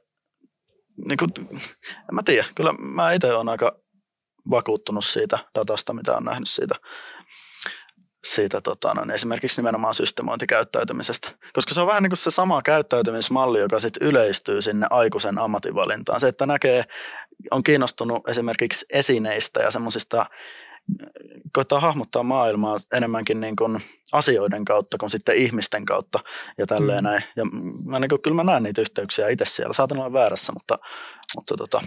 niin 1.08 1.16
kuin, 1.18 1.30
en 1.90 2.14
mä 2.14 2.22
tiedä, 2.22 2.44
kyllä 2.54 2.72
mä 2.72 3.12
itse 3.12 3.32
olen 3.32 3.48
aika 3.48 3.78
vakuuttunut 4.50 5.04
siitä 5.04 5.38
datasta, 5.54 5.92
mitä 5.92 6.16
on 6.16 6.24
nähnyt 6.24 6.48
siitä 6.48 6.74
siitä 8.24 8.60
tota, 8.60 8.94
no, 8.94 9.04
niin 9.04 9.14
esimerkiksi 9.14 9.60
nimenomaan 9.60 9.94
systemointikäyttäytymisestä. 9.94 11.28
Koska 11.52 11.74
se 11.74 11.80
on 11.80 11.86
vähän 11.86 12.02
niin 12.02 12.10
kuin 12.10 12.18
se 12.18 12.30
sama 12.30 12.62
käyttäytymismalli, 12.62 13.60
joka 13.60 13.78
sitten 13.78 14.08
yleistyy 14.08 14.62
sinne 14.62 14.86
aikuisen 14.90 15.38
ammatinvalintaan. 15.38 16.20
Se, 16.20 16.28
että 16.28 16.46
näkee, 16.46 16.84
on 17.50 17.62
kiinnostunut 17.62 18.28
esimerkiksi 18.28 18.86
esineistä 18.90 19.60
ja 19.60 19.70
semmoisista 19.70 20.26
koittaa 21.52 21.80
hahmottaa 21.80 22.22
maailmaa 22.22 22.76
enemmänkin 22.92 23.40
niin 23.40 23.56
kuin 23.56 23.80
asioiden 24.12 24.64
kautta 24.64 24.98
kuin 24.98 25.10
sitten 25.10 25.36
ihmisten 25.36 25.84
kautta 25.84 26.20
ja 26.58 26.66
tälleen 26.66 27.04
mm. 27.04 27.04
näin. 27.04 27.22
Ja 27.36 27.44
mä 27.84 28.00
niin 28.00 28.08
kuin, 28.08 28.22
kyllä 28.22 28.34
mä 28.34 28.44
näen 28.44 28.62
niitä 28.62 28.80
yhteyksiä 28.80 29.28
itse 29.28 29.44
siellä. 29.44 29.72
Saatan 29.72 29.98
olla 29.98 30.12
väärässä, 30.12 30.52
mutta, 30.52 30.78
mutta 31.36 31.56
tota. 31.56 31.82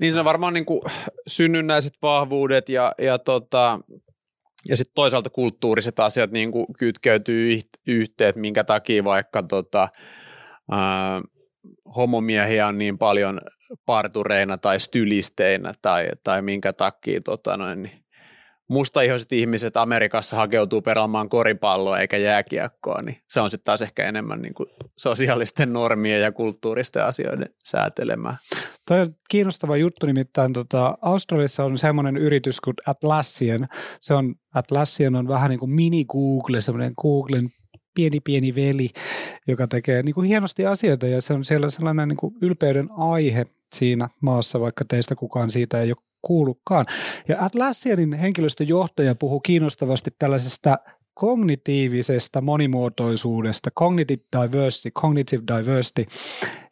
Niin 0.00 0.12
se 0.12 0.18
on 0.18 0.24
varmaan 0.24 0.54
niin 0.54 0.66
kuin 0.66 0.82
synnynnäiset 1.26 1.92
vahvuudet 2.02 2.68
ja, 2.68 2.94
ja 2.98 3.18
tota, 3.18 3.80
ja 4.68 4.76
sitten 4.76 4.94
toisaalta 4.94 5.30
kulttuuriset 5.30 6.00
asiat 6.00 6.30
niin 6.30 6.52
kuin 6.52 6.66
kytkeytyy 6.78 7.58
yhteen, 7.86 8.28
että 8.28 8.40
minkä 8.40 8.64
takia 8.64 9.04
vaikka 9.04 9.42
tota, 9.42 9.88
ää, 10.70 11.22
homomiehiä 11.96 12.66
on 12.66 12.78
niin 12.78 12.98
paljon 12.98 13.40
partureina 13.86 14.58
tai 14.58 14.80
stylisteinä 14.80 15.72
tai, 15.82 16.08
tai 16.24 16.42
minkä 16.42 16.72
takia 16.72 17.20
tota 17.24 17.56
noin, 17.56 17.82
niin 17.82 18.05
mustaihoiset 18.68 19.32
ihmiset 19.32 19.76
Amerikassa 19.76 20.36
hakeutuu 20.36 20.82
pelaamaan 20.82 21.28
koripalloa 21.28 21.98
eikä 21.98 22.16
jääkiekkoa, 22.16 23.02
niin 23.02 23.16
se 23.28 23.40
on 23.40 23.50
sitten 23.50 23.64
taas 23.64 23.82
ehkä 23.82 24.08
enemmän 24.08 24.42
niin 24.42 24.54
kuin 24.54 24.68
sosiaalisten 24.96 25.72
normien 25.72 26.20
ja 26.20 26.32
kulttuuristen 26.32 27.04
asioiden 27.04 27.48
säätelemää. 27.64 28.36
Tämä 28.86 29.00
on 29.00 29.14
kiinnostava 29.28 29.76
juttu, 29.76 30.06
nimittäin 30.06 30.52
tota, 30.52 30.98
Australiassa 31.02 31.64
on 31.64 31.78
semmoinen 31.78 32.16
yritys 32.16 32.60
kuin 32.60 32.74
Atlassian. 32.86 33.68
Se 34.00 34.14
on, 34.14 34.34
Atlassian 34.54 35.16
on 35.16 35.28
vähän 35.28 35.50
niin 35.50 35.60
kuin 35.60 35.70
mini-Google, 35.70 36.60
semmoinen 36.60 36.92
Googlen 37.02 37.48
pieni 37.94 38.20
pieni 38.20 38.54
veli, 38.54 38.90
joka 39.48 39.66
tekee 39.66 40.02
niin 40.02 40.14
kuin 40.14 40.28
hienosti 40.28 40.66
asioita 40.66 41.06
ja 41.06 41.22
se 41.22 41.34
on 41.34 41.44
siellä 41.44 41.70
sellainen 41.70 42.08
niin 42.08 42.16
kuin 42.16 42.34
ylpeyden 42.42 42.88
aihe 42.96 43.46
siinä 43.74 44.08
maassa, 44.20 44.60
vaikka 44.60 44.84
teistä 44.84 45.14
kukaan 45.14 45.50
siitä 45.50 45.82
ei 45.82 45.90
ole 45.90 45.96
kuullutkaan. 46.22 46.84
Ja 47.28 47.36
Atlassianin 47.44 48.12
henkilöstöjohtaja 48.12 49.14
puhuu 49.14 49.40
kiinnostavasti 49.40 50.10
tällaisesta 50.18 50.78
kognitiivisesta 51.14 52.40
monimuotoisuudesta, 52.40 53.70
cognitive 53.70 54.22
diversity, 54.42 54.90
cognitive 54.90 55.42
diversity. 55.56 56.06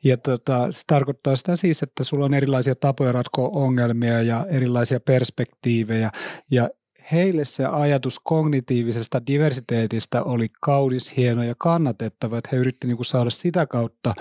Ja 0.04 0.16
tota, 0.16 0.72
se 0.72 0.82
tarkoittaa 0.86 1.36
sitä 1.36 1.56
siis, 1.56 1.82
että 1.82 2.04
sulla 2.04 2.24
on 2.24 2.34
erilaisia 2.34 2.74
tapoja 2.74 3.12
ratkoa 3.12 3.48
ongelmia 3.48 4.22
ja 4.22 4.46
erilaisia 4.50 5.00
perspektiivejä. 5.00 6.10
Ja 6.50 6.70
heille 7.12 7.44
se 7.44 7.66
ajatus 7.66 8.18
kognitiivisesta 8.18 9.26
diversiteetistä 9.26 10.22
oli 10.22 10.48
kaunis, 10.60 11.16
hieno 11.16 11.42
ja 11.42 11.54
kannatettava, 11.58 12.38
että 12.38 12.50
he 12.52 12.56
yrittivät 12.56 12.88
niinku 12.88 13.04
saada 13.04 13.30
sitä 13.30 13.66
kautta 13.66 14.14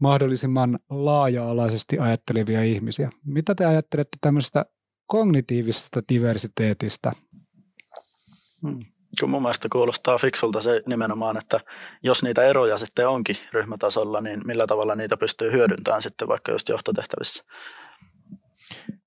mahdollisimman 0.00 0.78
laaja-alaisesti 0.90 1.98
ajattelevia 1.98 2.62
ihmisiä. 2.62 3.10
Mitä 3.24 3.54
te 3.54 3.64
ajattelette 3.64 4.18
tämmöisestä 4.20 4.64
kognitiivisesta 5.06 6.00
diversiteetistä? 6.08 7.12
Hmm. 8.62 8.80
Kun 9.20 9.30
mun 9.30 9.42
mielestä 9.42 9.68
kuulostaa 9.72 10.18
fiksulta 10.18 10.60
se 10.60 10.82
nimenomaan, 10.86 11.36
että 11.36 11.60
jos 12.02 12.22
niitä 12.22 12.42
eroja 12.42 12.78
sitten 12.78 13.08
onkin 13.08 13.36
ryhmätasolla, 13.52 14.20
niin 14.20 14.40
millä 14.44 14.66
tavalla 14.66 14.94
niitä 14.94 15.16
pystyy 15.16 15.52
hyödyntämään 15.52 16.02
sitten 16.02 16.28
vaikka 16.28 16.52
just 16.52 16.68
johtotehtävissä? 16.68 17.44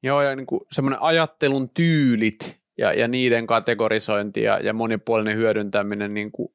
Joo, 0.03 0.21
ja 0.21 0.35
niin 0.35 0.47
semmoinen 0.71 1.01
ajattelun 1.01 1.69
tyylit 1.69 2.59
ja, 2.77 2.93
ja 2.93 3.07
niiden 3.07 3.47
kategorisointi 3.47 4.41
ja, 4.43 4.59
ja 4.59 4.73
monipuolinen 4.73 5.37
hyödyntäminen 5.37 6.13
niin 6.13 6.31
kuin 6.31 6.49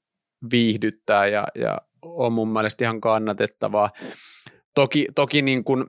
viihdyttää 0.50 1.26
ja, 1.26 1.46
ja 1.54 1.78
on 2.02 2.32
mun 2.32 2.48
mielestä 2.48 2.84
ihan 2.84 3.00
kannatettavaa. 3.00 3.90
Toki, 4.74 5.06
toki, 5.14 5.42
niin 5.42 5.64
kuin, 5.64 5.84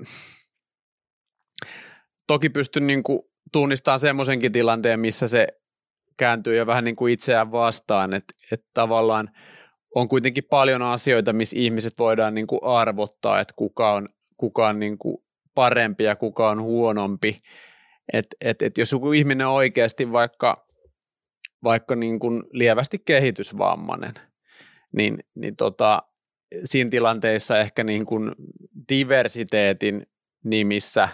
toki 2.28 2.50
pystyn 2.50 2.88
niin 2.88 3.04
kuin 3.04 3.20
tunnistamaan 3.52 4.00
semmoisenkin 4.00 4.52
tilanteen, 4.52 5.00
missä 5.00 5.28
se 5.28 5.48
kääntyy 6.18 6.56
jo 6.56 6.66
vähän 6.68 6.84
niin 6.84 6.96
kuin 6.96 7.14
itseään 7.14 7.52
vastaan, 7.52 8.14
että, 8.14 8.34
että 8.52 8.68
tavallaan 8.74 9.30
on 9.96 10.10
kuitenkin 10.10 10.44
paljon 10.50 10.82
asioita, 10.82 11.34
missä 11.34 11.60
ihmiset 11.60 11.94
voidaan 12.00 12.36
niin 12.36 12.48
kuin 12.48 12.64
arvottaa, 12.64 13.40
että 13.40 13.54
kuka 13.58 13.94
on, 13.94 14.10
kuka 14.38 14.68
on 14.68 14.80
niin 14.80 14.98
kuin 14.98 15.18
parempi 15.56 16.04
ja 16.04 16.16
kuka 16.16 16.50
on 16.50 16.62
huonompi. 16.62 17.38
että 18.14 18.36
et, 18.42 18.62
et 18.62 18.78
jos 18.78 18.92
joku 18.92 19.12
ihminen 19.12 19.48
on 19.48 19.54
oikeasti 19.54 20.12
vaikka, 20.12 20.68
vaikka 21.64 21.96
niin 21.96 22.20
kuin 22.20 22.44
lievästi 22.52 23.00
kehitysvammainen, 23.06 24.14
niin, 24.96 25.20
niin 25.36 25.56
tota, 25.56 26.04
siinä 26.64 26.90
tilanteessa 26.90 27.60
ehkä 27.60 27.84
niin 27.84 28.06
kuin 28.06 28.32
diversiteetin 28.90 30.08
nimissä 30.44 31.10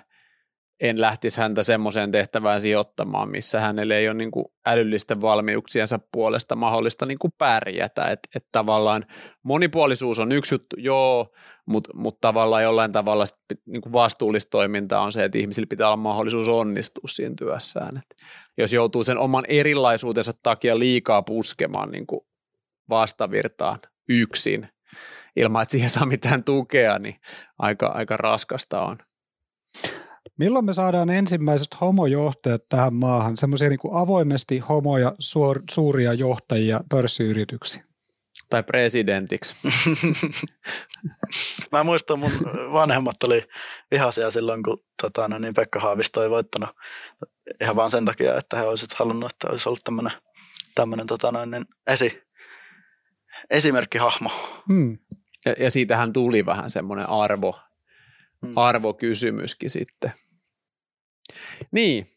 en 0.80 1.02
lähtisi 1.02 1.42
häntä 1.42 1.64
semmoiseen 1.64 2.12
tehtävään 2.12 2.62
sijoittamaan, 2.62 3.30
missä 3.30 3.60
hänelle 3.60 3.98
ei 3.98 4.08
ole 4.08 4.14
niin 4.14 4.32
kuin 4.32 4.46
älyllisten 4.66 5.22
valmiuksiensa 5.22 6.00
puolesta 6.12 6.56
mahdollista 6.56 7.06
niin 7.06 7.20
kuin 7.20 7.34
pärjätä. 7.38 8.06
Että 8.06 8.30
et 8.36 8.46
tavallaan 8.52 9.06
monipuolisuus 9.44 10.20
on 10.20 10.32
yksi 10.32 10.56
juttu, 10.56 10.76
joo, 10.80 11.34
mutta 11.66 11.90
mut 11.94 12.22
tavallaan 12.22 12.64
jollain 12.64 12.92
tavalla 12.92 13.24
niin 13.66 13.82
kuin 13.82 13.94
vastuullista 13.94 14.50
toimintaa 14.50 15.02
on 15.02 15.14
se, 15.14 15.24
että 15.24 15.38
ihmisillä 15.38 15.68
pitää 15.68 15.88
olla 15.88 16.04
mahdollisuus 16.04 16.48
onnistua 16.48 17.08
siinä 17.08 17.36
työssään. 17.38 17.98
Et 17.98 18.16
jos 18.58 18.74
joutuu 18.74 19.04
sen 19.04 19.18
oman 19.18 19.44
erilaisuutensa 19.48 20.32
takia 20.44 20.80
liikaa 20.80 21.22
puskemaan 21.22 21.92
niin 21.92 22.08
kuin 22.08 22.22
vastavirtaan 22.90 23.80
yksin, 24.10 24.68
ilman, 25.36 25.62
että 25.62 25.72
siihen 25.72 25.90
saa 25.90 26.06
mitään 26.06 26.44
tukea, 26.44 27.00
niin 27.00 27.16
aika, 27.60 27.88
aika 27.88 28.18
raskasta 28.18 28.82
on. 28.82 28.98
Milloin 30.38 30.66
me 30.66 30.74
saadaan 30.74 31.10
ensimmäiset 31.10 31.82
homojohtajat 31.82 32.70
tähän 32.70 32.94
maahan, 32.94 33.38
semmoisia 33.38 33.70
niin 33.70 33.80
avoimesti 33.92 34.60
homoja 34.60 35.16
suor, 35.20 35.62
suuria 35.72 36.14
johtajia 36.14 36.82
pörssiyrityksiin? 36.90 37.86
Tai 38.50 38.64
presidentiksi. 38.64 39.68
Mä 41.72 41.84
muistan, 41.84 42.20
mun 42.20 42.32
vanhemmat 42.74 43.24
oli 43.24 43.48
vihaisia 43.92 44.32
silloin, 44.32 44.64
kun 44.64 44.84
tota, 45.02 45.28
no 45.28 45.40
niin 45.40 45.54
Pekka 45.54 45.80
Haavisto 45.80 46.24
ei 46.24 46.30
voittanut 46.30 46.70
ihan 47.62 47.76
vaan 47.76 47.90
sen 47.90 48.06
takia, 48.06 48.38
että 48.38 48.58
he 48.58 48.64
olisivat 48.64 48.94
halunnut, 48.94 49.32
että 49.32 49.48
olisi 49.50 49.70
ollut 49.70 49.84
tämmöinen, 49.84 50.12
tämmöinen 50.76 51.08
tota, 51.08 51.32
noin, 51.32 51.52
niin 51.52 51.66
esi, 51.88 52.25
esimerkkihahmo. 53.50 54.30
Hmm. 54.68 54.98
Ja, 55.46 55.54
ja 55.60 55.72
siitähän 55.72 56.14
tuli 56.14 56.46
vähän 56.46 56.70
semmoinen 56.70 57.10
arvo, 57.10 57.60
mm. 58.42 58.54
arvokysymyskin 58.56 59.70
sitten. 59.70 60.12
Niin, 61.72 62.08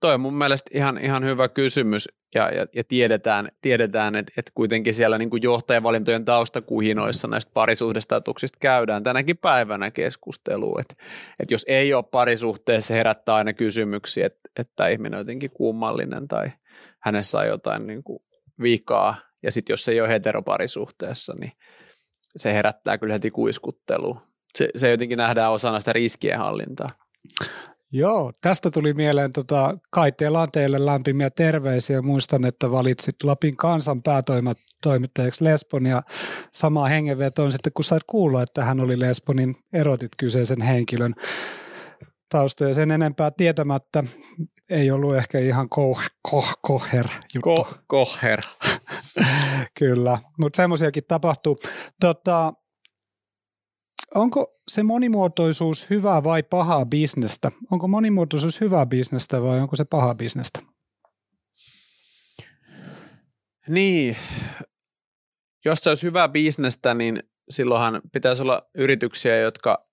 toi 0.00 0.14
on 0.14 0.20
mun 0.20 0.34
mielestä 0.34 0.70
ihan, 0.74 0.98
ihan 0.98 1.24
hyvä 1.24 1.48
kysymys 1.48 2.08
ja, 2.34 2.50
ja, 2.50 2.66
ja 2.74 2.84
tiedetään, 2.84 3.48
tiedetään 3.62 4.16
että, 4.16 4.32
että 4.36 4.52
kuitenkin 4.54 4.94
siellä 4.94 5.18
niin 5.18 5.30
kuin 5.30 5.42
johtajavalintojen 5.42 6.24
taustakuhinoissa 6.24 7.28
näistä 7.28 7.50
parisuhdestatuksista 7.54 8.58
käydään 8.60 9.02
tänäkin 9.02 9.36
päivänä 9.36 9.90
keskustelua, 9.90 10.80
että, 10.80 11.04
että 11.40 11.54
jos 11.54 11.64
ei 11.68 11.94
ole 11.94 12.04
parisuhteessa, 12.10 12.88
se 12.88 12.94
herättää 12.94 13.34
aina 13.34 13.52
kysymyksiä, 13.52 14.26
että, 14.26 14.48
että 14.56 14.88
ihminen 14.88 15.14
on 15.14 15.20
jotenkin 15.20 15.50
kummallinen 15.50 16.28
tai 16.28 16.52
hänessä 16.98 17.38
on 17.38 17.46
jotain 17.46 17.86
niin 17.86 18.02
kuin 18.02 18.22
vikaa 18.62 19.16
ja 19.42 19.52
sitten 19.52 19.72
jos 19.72 19.84
se 19.84 19.92
ei 19.92 20.00
ole 20.00 20.08
heteroparisuhteessa, 20.08 21.34
niin 21.40 21.52
se 22.36 22.52
herättää 22.52 22.98
kyllä 22.98 23.14
heti 23.14 23.30
kuiskuttelua. 23.30 24.22
Se, 24.54 24.68
se 24.76 24.90
jotenkin 24.90 25.18
nähdään 25.18 25.52
osana 25.52 25.80
sitä 25.80 25.92
riskienhallintaa. 25.92 26.88
Joo, 27.92 28.32
tästä 28.40 28.70
tuli 28.70 28.94
mieleen, 28.94 29.32
tota, 29.32 29.78
Kai 29.90 30.12
teillä 30.12 30.40
on 30.40 30.52
teille 30.52 30.86
lämpimiä 30.86 31.30
terveisiä. 31.30 32.02
Muistan, 32.02 32.44
että 32.44 32.70
valitsit 32.70 33.16
Lapin 33.22 33.56
kansan 33.56 34.02
päätoimittajaksi 34.02 35.44
Lesbon 35.44 35.86
ja 35.86 36.02
samaa 36.52 36.88
hengenvetoon 36.88 37.52
sitten, 37.52 37.72
kun 37.72 37.84
sait 37.84 38.02
kuulla, 38.06 38.42
että 38.42 38.64
hän 38.64 38.80
oli 38.80 39.00
Lesbonin, 39.00 39.56
erotit 39.72 40.12
kyseisen 40.16 40.62
henkilön 40.62 41.14
taustoja 42.28 42.74
sen 42.74 42.90
enempää 42.90 43.30
tietämättä. 43.30 44.02
Ei 44.70 44.90
ollut 44.90 45.16
ehkä 45.16 45.38
ihan 45.38 45.68
ko, 45.68 46.00
ko, 46.30 46.44
koher 46.62 47.06
juttu. 47.34 47.40
Ko, 47.40 47.74
koher. 47.86 48.42
Kyllä, 49.78 50.18
mutta 50.38 50.56
semmoisiakin 50.56 51.04
tapahtuu. 51.08 51.58
Tota, 52.00 52.52
onko 54.14 54.54
se 54.68 54.82
monimuotoisuus 54.82 55.90
hyvää 55.90 56.24
vai 56.24 56.42
pahaa 56.42 56.86
bisnestä? 56.86 57.52
Onko 57.70 57.88
monimuotoisuus 57.88 58.60
hyvää 58.60 58.86
bisnestä 58.86 59.42
vai 59.42 59.60
onko 59.60 59.76
se 59.76 59.84
pahaa 59.84 60.14
bisnestä? 60.14 60.60
Niin, 63.68 64.16
jos 65.64 65.78
se 65.78 65.88
olisi 65.88 66.02
hyvää 66.02 66.28
bisnestä, 66.28 66.94
niin 66.94 67.22
silloinhan 67.50 68.00
pitäisi 68.12 68.42
olla 68.42 68.68
yrityksiä, 68.74 69.36
jotka 69.36 69.87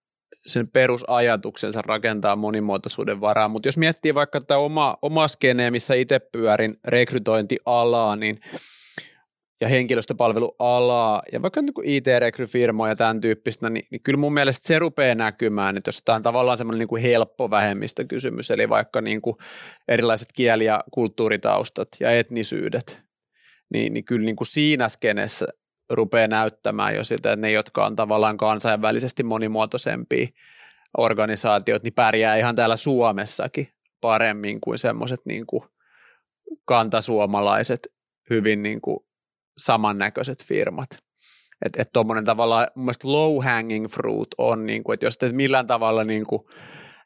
sen 0.47 0.67
perusajatuksensa 0.67 1.81
rakentaa 1.81 2.35
monimuotoisuuden 2.35 3.21
varaan, 3.21 3.51
mutta 3.51 3.67
jos 3.67 3.77
miettii 3.77 4.15
vaikka 4.15 4.41
tätä 4.41 4.57
oma, 4.57 4.97
oma 5.01 5.27
skeneä, 5.27 5.71
missä 5.71 5.93
itse 5.93 6.19
pyörin 6.19 6.77
rekrytointialaa, 6.83 8.15
niin 8.15 8.39
ja 9.61 9.67
henkilöstöpalvelualaa 9.67 11.23
ja 11.31 11.41
vaikka 11.41 11.61
niin 11.61 11.73
IT-rekryfirmoja 11.83 12.91
ja 12.91 12.95
tämän 12.95 13.21
tyyppistä, 13.21 13.69
niin, 13.69 13.87
niin 13.91 14.01
kyllä 14.01 14.19
mun 14.19 14.33
mielestä 14.33 14.67
se 14.67 14.79
rupeaa 14.79 15.15
näkymään, 15.15 15.77
että 15.77 15.87
jos 15.87 16.01
tämä 16.05 16.15
on 16.15 16.21
tavallaan 16.21 16.57
semmoinen 16.57 16.79
niin 16.79 16.87
kuin 16.87 17.01
helppo 17.01 17.49
vähemmistökysymys, 17.49 18.51
eli 18.51 18.69
vaikka 18.69 19.01
niin 19.01 19.21
kuin 19.21 19.35
erilaiset 19.87 20.29
kieli- 20.35 20.65
ja 20.65 20.83
kulttuuritaustat 20.91 21.87
ja 21.99 22.11
etnisyydet, 22.11 23.01
niin, 23.73 23.93
niin 23.93 24.05
kyllä 24.05 24.25
niin 24.25 24.35
kuin 24.35 24.47
siinä 24.47 24.89
skenessä 24.89 25.47
rupeaa 25.89 26.27
näyttämään 26.27 26.95
jo 26.95 27.03
sitä, 27.03 27.31
että 27.31 27.41
ne, 27.41 27.51
jotka 27.51 27.85
on 27.85 27.95
tavallaan 27.95 28.37
kansainvälisesti 28.37 29.23
monimuotoisempia 29.23 30.27
organisaatiot, 30.97 31.83
niin 31.83 31.93
pärjää 31.93 32.35
ihan 32.35 32.55
täällä 32.55 32.75
Suomessakin 32.75 33.67
paremmin 34.01 34.61
kuin 34.61 34.77
semmoiset 34.77 35.19
niin 35.25 35.45
kuin 35.45 35.63
kantasuomalaiset 36.65 37.87
hyvin 38.29 38.63
niin 38.63 38.81
kuin 38.81 38.99
samannäköiset 39.57 40.43
firmat. 40.45 40.89
Että 41.65 41.81
et 41.81 41.89
tuommoinen 41.93 42.25
tavallaan 42.25 42.67
mun 42.75 42.85
mielestä 42.85 43.11
low 43.11 43.43
hanging 43.43 43.87
fruit 43.87 44.27
on, 44.37 44.65
niin 44.65 44.83
kuin, 44.83 44.93
että 44.93 45.05
jos 45.05 45.17
te 45.17 45.31
millään 45.31 45.67
tavalla, 45.67 46.03
niin 46.03 46.25
kuin, 46.25 46.41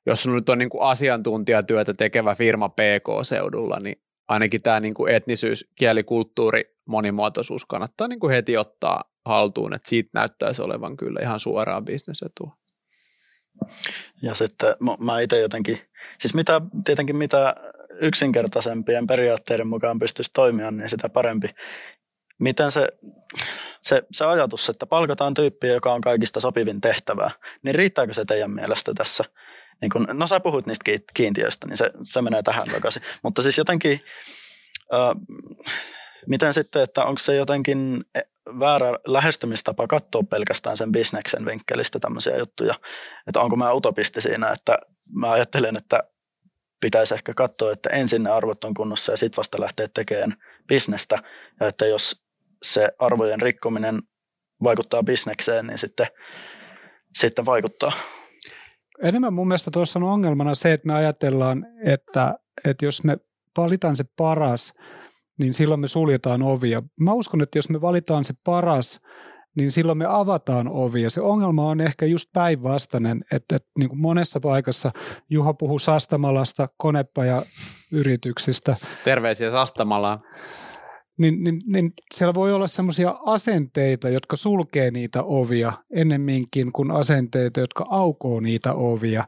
jos 0.05 0.25
on 0.25 0.35
nyt 0.35 0.49
on 0.49 0.57
niin 0.57 0.69
kuin 0.69 0.83
asiantuntijatyötä 0.83 1.93
tekevä 1.93 2.35
firma 2.35 2.69
PK-seudulla, 2.69 3.77
niin 3.83 4.01
ainakin 4.27 4.61
tämä 4.61 4.79
niin 4.79 4.93
etnisyys, 5.09 5.69
kieli, 5.75 6.03
kulttuuri, 6.03 6.78
monimuotoisuus 6.89 7.65
kannattaa 7.65 8.07
niin 8.07 8.19
kuin 8.19 8.33
heti 8.33 8.57
ottaa 8.57 9.03
haltuun, 9.25 9.73
että 9.73 9.89
siitä 9.89 10.09
näyttäisi 10.13 10.61
olevan 10.61 10.97
kyllä 10.97 11.19
ihan 11.23 11.39
suoraan 11.39 11.85
bisnesetua. 11.85 12.55
Ja 14.21 14.33
sitten 14.33 14.75
mä 14.99 15.19
itse 15.19 15.39
jotenkin, 15.39 15.79
siis 16.19 16.33
mitä, 16.33 16.61
tietenkin 16.85 17.15
mitä 17.15 17.55
yksinkertaisempien 18.01 19.07
periaatteiden 19.07 19.67
mukaan 19.67 19.99
pystyisi 19.99 20.31
toimia, 20.33 20.71
niin 20.71 20.89
sitä 20.89 21.09
parempi. 21.09 21.49
Miten 22.39 22.71
se, 22.71 22.87
se, 23.81 24.03
se 24.11 24.25
ajatus, 24.25 24.69
että 24.69 24.85
palkataan 24.85 25.33
tyyppiä, 25.33 25.73
joka 25.73 25.93
on 25.93 26.01
kaikista 26.01 26.39
sopivin 26.39 26.81
tehtävää, 26.81 27.31
niin 27.63 27.75
riittääkö 27.75 28.13
se 28.13 28.25
teidän 28.25 28.51
mielestä 28.51 28.93
tässä? 28.93 29.23
Niin 29.81 29.91
kun, 29.91 30.07
no 30.13 30.27
sä 30.27 30.39
puhut 30.39 30.65
niistä 30.65 30.91
kiintiöistä, 31.13 31.67
niin 31.67 31.77
se, 31.77 31.91
se 32.03 32.21
menee 32.21 32.41
tähän 32.41 32.67
takaisin. 32.71 33.01
Mutta 33.23 33.41
siis 33.41 33.57
jotenkin, 33.57 33.99
äh, 34.93 35.15
miten 36.27 36.53
sitten, 36.53 36.83
että 36.83 37.03
onko 37.03 37.19
se 37.19 37.35
jotenkin 37.35 38.05
e, 38.15 38.21
väärä 38.59 38.93
lähestymistapa 39.07 39.87
katsoa 39.87 40.23
pelkästään 40.23 40.77
sen 40.77 40.91
bisneksen 40.91 41.45
vinkkelistä 41.45 41.99
tämmöisiä 41.99 42.37
juttuja. 42.37 42.75
Että 43.27 43.39
onko 43.39 43.55
mä 43.55 43.73
utopisti 43.73 44.21
siinä, 44.21 44.49
että 44.51 44.79
mä 45.13 45.31
ajattelen, 45.31 45.77
että 45.77 46.03
pitäisi 46.81 47.13
ehkä 47.13 47.33
katsoa, 47.33 47.71
että 47.71 47.89
ensin 47.89 48.23
ne 48.23 48.29
arvot 48.29 48.63
on 48.63 48.73
kunnossa 48.73 49.11
ja 49.11 49.17
sitten 49.17 49.37
vasta 49.37 49.61
lähteä 49.61 49.87
tekemään 49.93 50.35
bisnestä. 50.67 51.19
Ja 51.59 51.67
että 51.67 51.85
jos 51.85 52.23
se 52.63 52.89
arvojen 52.99 53.41
rikkominen 53.41 54.01
vaikuttaa 54.63 55.03
bisnekseen, 55.03 55.67
niin 55.67 55.77
sitten, 55.77 56.07
sitten 57.17 57.45
vaikuttaa. 57.45 57.91
Enemmän 59.03 59.33
mun 59.33 59.47
mielestä 59.47 59.71
tuossa 59.71 59.99
on 59.99 60.03
ongelmana 60.03 60.55
se, 60.55 60.73
että 60.73 60.87
me 60.87 60.93
ajatellaan, 60.93 61.65
että, 61.85 62.39
että 62.65 62.85
jos 62.85 63.03
me 63.03 63.17
valitaan 63.57 63.95
se 63.95 64.03
paras, 64.17 64.73
niin 65.39 65.53
silloin 65.53 65.79
me 65.79 65.87
suljetaan 65.87 66.41
ovia. 66.41 66.83
Mä 66.99 67.13
uskon, 67.13 67.41
että 67.41 67.57
jos 67.57 67.69
me 67.69 67.81
valitaan 67.81 68.25
se 68.25 68.33
paras, 68.43 68.99
niin 69.57 69.71
silloin 69.71 69.97
me 69.97 70.05
avataan 70.09 70.67
ovia. 70.67 71.09
Se 71.09 71.21
ongelma 71.21 71.67
on 71.67 71.81
ehkä 71.81 72.05
just 72.05 72.29
päinvastainen, 72.33 73.23
että, 73.31 73.55
että 73.55 73.69
niin 73.79 73.89
kuin 73.89 74.01
monessa 74.01 74.39
paikassa 74.39 74.91
Juha 75.29 75.53
puhuu 75.53 75.79
Sastamalasta, 75.79 76.69
konepaja-yrityksistä. 76.77 78.75
Terveisiä 79.03 79.51
Sastamalaan. 79.51 80.19
Niin, 81.17 81.43
niin, 81.43 81.59
niin 81.65 81.93
siellä 82.15 82.33
voi 82.33 82.53
olla 82.53 82.67
sellaisia 82.67 83.15
asenteita, 83.25 84.09
jotka 84.09 84.35
sulkee 84.35 84.91
niitä 84.91 85.23
ovia 85.23 85.73
ennemminkin 85.95 86.71
kuin 86.71 86.91
asenteita, 86.91 87.59
jotka 87.59 87.85
aukoo 87.89 88.39
niitä 88.39 88.73
ovia. 88.73 89.23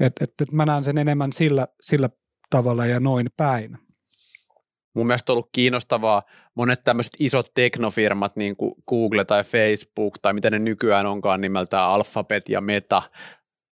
Et, 0.00 0.12
et, 0.20 0.30
et 0.42 0.52
mä 0.52 0.66
näen 0.66 0.84
sen 0.84 0.98
enemmän 0.98 1.32
sillä, 1.32 1.66
sillä 1.80 2.08
tavalla 2.50 2.86
ja 2.86 3.00
noin 3.00 3.26
päin 3.36 3.78
mun 4.98 5.06
mielestä 5.06 5.32
ollut 5.32 5.48
kiinnostavaa 5.52 6.22
monet 6.54 6.84
tämmöiset 6.84 7.12
isot 7.18 7.54
teknofirmat, 7.54 8.36
niin 8.36 8.56
kuin 8.56 8.74
Google 8.88 9.24
tai 9.24 9.44
Facebook 9.44 10.18
tai 10.22 10.32
mitä 10.32 10.50
ne 10.50 10.58
nykyään 10.58 11.06
onkaan 11.06 11.40
nimeltään 11.40 11.84
Alphabet 11.84 12.48
ja 12.48 12.60
Meta, 12.60 13.02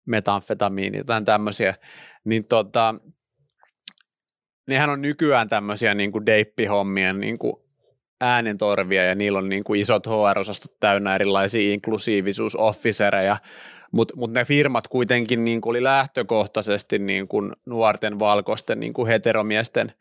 metamfetamiini, 0.06 0.98
jotain 0.98 1.24
tämmöisiä, 1.24 1.74
niin 2.24 2.44
tota, 2.44 2.94
nehän 4.68 4.90
on 4.90 5.02
nykyään 5.02 5.48
tämmöisiä 5.48 5.94
niin 5.94 6.12
kuin 6.12 6.26
deippihommien 6.26 7.20
niin 7.20 7.38
kuin 7.38 7.56
äänentorvia 8.20 9.04
ja 9.04 9.14
niillä 9.14 9.38
on 9.38 9.48
niin 9.48 9.64
kuin 9.64 9.80
isot 9.80 10.06
HR-osastot 10.06 10.80
täynnä 10.80 11.14
erilaisia 11.14 11.72
inklusiivisuusofficereja, 11.72 13.36
mutta 13.92 14.16
mut 14.16 14.32
ne 14.32 14.44
firmat 14.44 14.88
kuitenkin 14.88 15.44
niin 15.44 15.60
kuin 15.60 15.70
oli 15.70 15.82
lähtökohtaisesti 15.82 16.98
niin 16.98 17.28
kuin 17.28 17.52
nuorten 17.66 18.18
valkoisten 18.18 18.80
niin 18.80 18.92
kuin 18.92 19.08
heteromiesten 19.08 19.92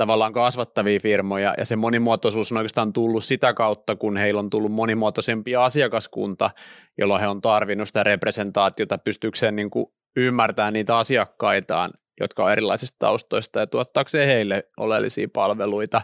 tavallaan 0.00 0.32
kasvattavia 0.32 1.00
firmoja, 1.00 1.54
ja 1.58 1.64
se 1.64 1.76
monimuotoisuus 1.76 2.52
on 2.52 2.58
oikeastaan 2.58 2.92
tullut 2.92 3.24
sitä 3.24 3.54
kautta, 3.54 3.96
kun 3.96 4.16
heillä 4.16 4.38
on 4.38 4.50
tullut 4.50 4.72
monimuotoisempi 4.72 5.56
asiakaskunta, 5.56 6.50
jolloin 6.98 7.20
he 7.20 7.28
on 7.28 7.40
tarvinnut 7.40 7.88
sitä 7.88 8.02
representaatiota 8.02 8.98
pystykseen 8.98 9.56
niin 9.56 9.70
ymmärtämään 10.16 10.72
niitä 10.72 10.98
asiakkaitaan, 10.98 11.90
jotka 12.20 12.44
on 12.44 12.52
erilaisista 12.52 12.96
taustoista 12.98 13.60
ja 13.60 13.66
tuottaakseen 13.66 14.28
heille 14.28 14.68
oleellisia 14.76 15.28
palveluita. 15.32 16.02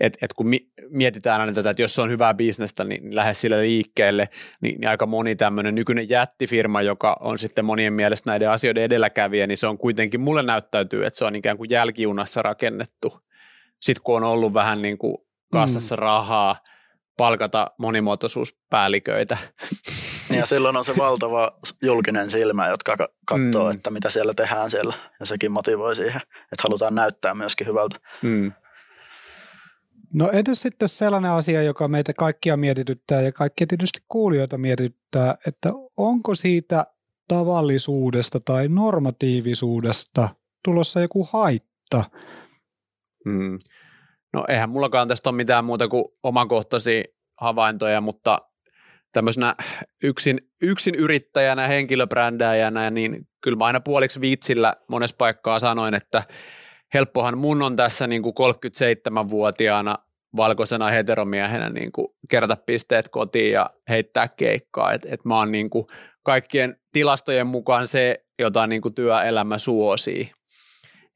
Et, 0.00 0.18
et 0.22 0.32
kun 0.32 0.46
mietitään 0.88 1.40
aina 1.40 1.52
tätä, 1.52 1.70
että 1.70 1.82
jos 1.82 1.94
se 1.94 2.02
on 2.02 2.10
hyvää 2.10 2.34
bisnestä, 2.34 2.84
niin 2.84 3.16
lähes 3.16 3.40
sille 3.40 3.60
liikkeelle, 3.60 4.28
niin, 4.60 4.80
niin 4.80 4.88
aika 4.88 5.06
moni 5.06 5.36
tämmöinen 5.36 5.74
nykyinen 5.74 6.08
jättifirma, 6.08 6.82
joka 6.82 7.16
on 7.20 7.38
sitten 7.38 7.64
monien 7.64 7.92
mielestä 7.92 8.30
näiden 8.30 8.50
asioiden 8.50 8.82
edelläkävijä, 8.82 9.46
niin 9.46 9.58
se 9.58 9.66
on 9.66 9.78
kuitenkin, 9.78 10.20
mulle 10.20 10.42
näyttäytyy, 10.42 11.04
että 11.04 11.18
se 11.18 11.24
on 11.24 11.36
ikään 11.36 11.56
kuin 11.56 11.70
jälkiunassa 11.70 12.42
rakennettu. 12.42 13.20
Sitten 13.80 14.02
kun 14.02 14.16
on 14.16 14.24
ollut 14.24 14.54
vähän 14.54 14.82
niin 14.82 14.98
kuin 14.98 15.16
kassassa 15.52 15.96
mm. 15.96 16.00
rahaa, 16.00 16.56
palkata 17.16 17.70
monimuotoisuuspäälliköitä. 17.78 19.36
Ja 20.30 20.46
silloin 20.46 20.76
on 20.76 20.84
se 20.84 20.96
valtava 20.96 21.58
julkinen 21.82 22.30
silmä, 22.30 22.68
jotka 22.68 22.96
katsoo, 23.26 23.64
mm. 23.64 23.70
että 23.70 23.90
mitä 23.90 24.10
siellä 24.10 24.34
tehdään 24.34 24.70
siellä. 24.70 24.94
Ja 25.20 25.26
sekin 25.26 25.52
motivoi 25.52 25.96
siihen, 25.96 26.20
että 26.40 26.62
halutaan 26.62 26.94
näyttää 26.94 27.34
myöskin 27.34 27.66
hyvältä. 27.66 27.96
Mm. 28.22 28.52
No 30.12 30.30
entäs 30.32 30.62
sitten 30.62 30.88
sellainen 30.88 31.30
asia, 31.30 31.62
joka 31.62 31.88
meitä 31.88 32.12
kaikkia 32.14 32.56
mietityttää 32.56 33.22
ja 33.22 33.32
kaikkia 33.32 33.66
tietysti 33.66 34.00
kuulijoita 34.08 34.58
mietityttää, 34.58 35.34
että 35.46 35.70
onko 35.96 36.34
siitä 36.34 36.86
tavallisuudesta 37.28 38.40
tai 38.40 38.68
normatiivisuudesta 38.68 40.28
tulossa 40.64 41.00
joku 41.00 41.28
haitta? 41.32 42.04
Mm. 43.24 43.58
No 44.32 44.44
eihän 44.48 44.70
mullakaan 44.70 45.08
tästä 45.08 45.30
ole 45.30 45.36
mitään 45.36 45.64
muuta 45.64 45.88
kuin 45.88 46.04
omakohtaisia 46.22 47.04
havaintoja, 47.40 48.00
mutta 48.00 48.38
tämmöisenä 49.12 49.54
yksin, 50.02 50.40
yksin 50.62 50.94
yrittäjänä, 50.94 51.68
henkilöbrändääjänä, 51.68 52.90
niin 52.90 53.28
kyllä 53.40 53.56
mä 53.56 53.64
aina 53.64 53.80
puoliksi 53.80 54.20
viitsillä 54.20 54.76
monessa 54.88 55.16
paikkaa 55.16 55.58
sanoin, 55.58 55.94
että 55.94 56.22
helppohan 56.94 57.38
mun 57.38 57.62
on 57.62 57.76
tässä 57.76 58.06
niin 58.06 58.22
kuin 58.22 58.34
37-vuotiaana 58.34 59.98
valkoisena 60.36 60.86
heteromiehenä 60.86 61.70
niin 61.70 61.92
kuin 61.92 62.08
kerätä 62.28 62.56
pisteet 62.66 63.08
kotiin 63.08 63.52
ja 63.52 63.70
heittää 63.88 64.28
keikkaa. 64.28 64.92
Et, 64.92 65.06
et 65.06 65.24
mä 65.24 65.36
oon 65.36 65.52
niin 65.52 65.70
kuin 65.70 65.86
kaikkien 66.22 66.76
tilastojen 66.92 67.46
mukaan 67.46 67.86
se, 67.86 68.24
jota 68.38 68.66
niin 68.66 68.82
kuin 68.82 68.94
työelämä 68.94 69.58
suosii. 69.58 70.28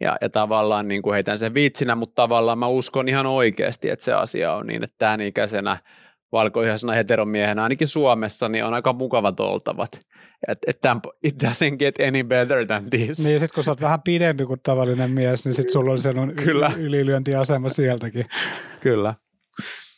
Ja, 0.01 0.17
ja 0.21 0.29
tavallaan 0.29 0.89
niin 0.89 1.03
kuin 1.03 1.15
heitän 1.15 1.39
sen 1.39 1.55
vitsinä, 1.55 1.95
mutta 1.95 2.23
tavallaan 2.23 2.59
mä 2.59 2.67
uskon 2.67 3.09
ihan 3.09 3.27
oikeasti, 3.27 3.91
että 3.91 4.05
se 4.05 4.13
asia 4.13 4.55
on 4.55 4.67
niin, 4.67 4.85
että 4.85 4.95
tämän 4.99 5.21
ikäisenä– 5.21 5.77
valkoihaisena 6.35 6.93
heteromiehenä, 6.93 7.63
ainakin 7.63 7.89
Suomessa, 7.89 8.49
niin 8.49 8.65
on 8.65 8.75
aika 8.75 8.93
mukavat 8.93 9.41
oltavat. 9.41 10.01
Että 10.49 10.71
et 10.71 10.99
it 11.23 11.45
doesn't 11.45 11.77
get 11.79 11.95
any 12.09 12.23
better 12.25 12.67
than 12.67 12.91
this. 12.91 13.25
Niin, 13.25 13.41
sit 13.41 13.53
kun 13.53 13.65
sä 13.65 13.71
oot 13.71 13.81
vähän 13.81 14.03
pidempi 14.03 14.45
kuin 14.45 14.61
tavallinen 14.63 15.11
mies, 15.11 15.45
niin 15.45 15.55
sit 15.55 15.71
sulla 15.71 15.93
on 15.93 16.03
sellainen 16.03 16.37
kyllä. 16.37 16.73
ylilyöntiasema 16.79 17.69
sieltäkin. 17.69 18.27
Kyllä. 18.81 19.15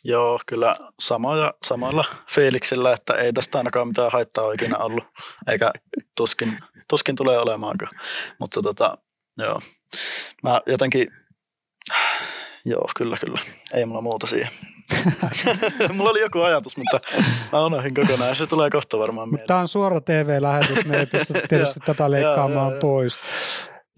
Joo, 0.03 0.39
kyllä 0.47 0.75
samoja, 0.99 1.53
samalla 1.63 2.05
fiiliksillä, 2.31 2.93
että 2.93 3.13
ei 3.13 3.33
tästä 3.33 3.57
ainakaan 3.57 3.87
mitään 3.87 4.11
haittaa 4.11 4.43
oikein 4.43 4.81
ollut, 4.81 5.03
eikä 5.47 5.71
tuskin, 6.17 6.57
tuskin 6.89 7.15
tulee 7.15 7.37
olemaankaan. 7.37 7.91
Mutta 8.39 8.61
tota, 8.61 8.97
joo, 9.37 9.61
mä 10.43 10.61
jotenkin, 10.65 11.07
joo, 12.65 12.89
kyllä, 12.97 13.17
kyllä, 13.25 13.39
ei 13.73 13.85
mulla 13.85 14.01
muuta 14.01 14.27
siihen. 14.27 14.49
Mulla 15.93 16.09
oli 16.09 16.19
joku 16.19 16.41
ajatus, 16.41 16.77
mutta 16.77 16.99
mä 17.51 17.65
unohdin 17.65 17.93
kokonaan. 17.93 18.35
Se 18.35 18.47
tulee 18.47 18.69
kohta 18.69 18.99
varmaan 18.99 19.29
mieleen. 19.29 19.47
Tämä 19.47 19.59
on 19.59 19.67
suora 19.67 20.01
TV-lähetys, 20.01 20.85
me 20.85 20.97
ei 20.97 21.05
pysty 21.17 21.33
tietysti 21.49 21.79
tätä 21.79 22.11
leikkaamaan 22.11 22.73
pois. 22.81 23.19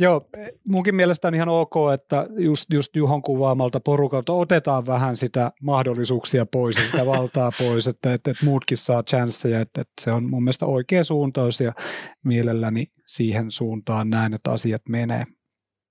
Joo, 0.01 0.29
munkin 0.67 0.95
mielestä 0.95 1.27
on 1.27 1.35
ihan 1.35 1.49
ok, 1.49 1.73
että 1.93 2.27
just, 2.37 2.73
just 2.73 2.95
Juhon 2.95 3.21
kuvaamalta 3.21 3.79
porukalta 3.79 4.33
otetaan 4.33 4.85
vähän 4.85 5.15
sitä 5.15 5.51
mahdollisuuksia 5.61 6.45
pois 6.45 6.77
ja 6.77 6.83
sitä 6.83 7.05
valtaa 7.05 7.51
pois, 7.59 7.87
että, 7.87 8.13
että, 8.13 8.31
että 8.31 8.45
muutkin 8.45 8.77
saa 8.77 9.03
chanceja, 9.03 9.61
että, 9.61 9.81
että 9.81 9.93
se 10.01 10.11
on 10.11 10.27
mun 10.31 10.43
mielestä 10.43 10.65
oikea 10.65 11.03
suuntaus 11.03 11.61
ja 11.61 11.73
mielelläni 12.25 12.87
siihen 13.05 13.51
suuntaan 13.51 14.09
näin, 14.09 14.33
että 14.33 14.51
asiat 14.51 14.81
menee. 14.89 15.25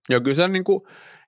Joo, 0.09 0.21
kyllä 0.21 0.35
se 0.35 0.49
niin 0.49 0.65
kuin, 0.65 0.81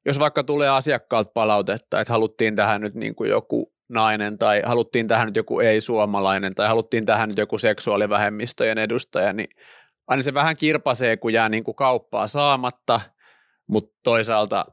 jos 0.07 0.19
vaikka 0.19 0.45
tulee 0.45 0.69
asiakkaalta 0.69 1.31
palautetta, 1.35 2.01
että 2.01 2.13
haluttiin 2.13 2.57
tähän 2.57 2.81
nyt 2.81 2.95
niin 2.95 3.15
kuin 3.15 3.31
joku 3.31 3.73
nainen 3.89 4.39
tai 4.39 4.63
haluttiin 4.67 5.09
tähän 5.09 5.27
nyt 5.27 5.37
joku 5.37 5.61
ei-suomalainen 5.61 6.55
tai 6.55 6.69
haluttiin 6.69 7.07
tähän 7.07 7.29
nyt 7.29 7.39
joku 7.39 7.59
seksuaalivähemmistöjen 7.59 8.79
edustaja, 8.79 9.33
niin 9.33 9.49
aina 10.07 10.23
se 10.23 10.35
vähän 10.35 10.57
kirpasee, 10.57 11.17
kun 11.17 11.33
jää 11.33 11.49
niin 11.49 11.65
kuin 11.65 11.75
kauppaa 11.75 12.27
saamatta, 12.27 13.01
mutta 13.69 14.01
toisaalta 14.05 14.65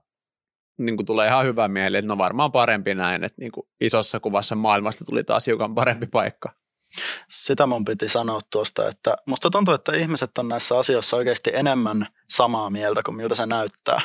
niin 0.77 0.97
kuin 0.97 1.05
tulee 1.05 1.27
ihan 1.27 1.45
hyvä 1.45 1.67
mieli, 1.67 1.97
että 1.97 2.07
no 2.07 2.17
varmaan 2.17 2.51
parempi 2.51 2.95
näin, 2.95 3.23
että 3.23 3.41
niin 3.41 3.51
kuin 3.51 3.67
isossa 3.81 4.19
kuvassa 4.19 4.55
maailmasta 4.55 5.05
tuli 5.05 5.23
taas 5.23 5.47
hiukan 5.47 5.75
parempi 5.75 6.05
paikka. 6.07 6.53
Sitä 7.29 7.65
mun 7.65 7.85
piti 7.85 8.09
sanoa 8.09 8.39
tuosta, 8.51 8.89
että 8.89 9.15
musta 9.25 9.49
tuntuu, 9.49 9.73
että 9.73 9.95
ihmiset 9.95 10.37
on 10.37 10.47
näissä 10.47 10.79
asioissa 10.79 11.17
oikeasti 11.17 11.51
enemmän 11.53 12.07
samaa 12.29 12.69
mieltä 12.69 13.01
kuin 13.05 13.15
miltä 13.15 13.35
se 13.35 13.45
näyttää. 13.45 14.01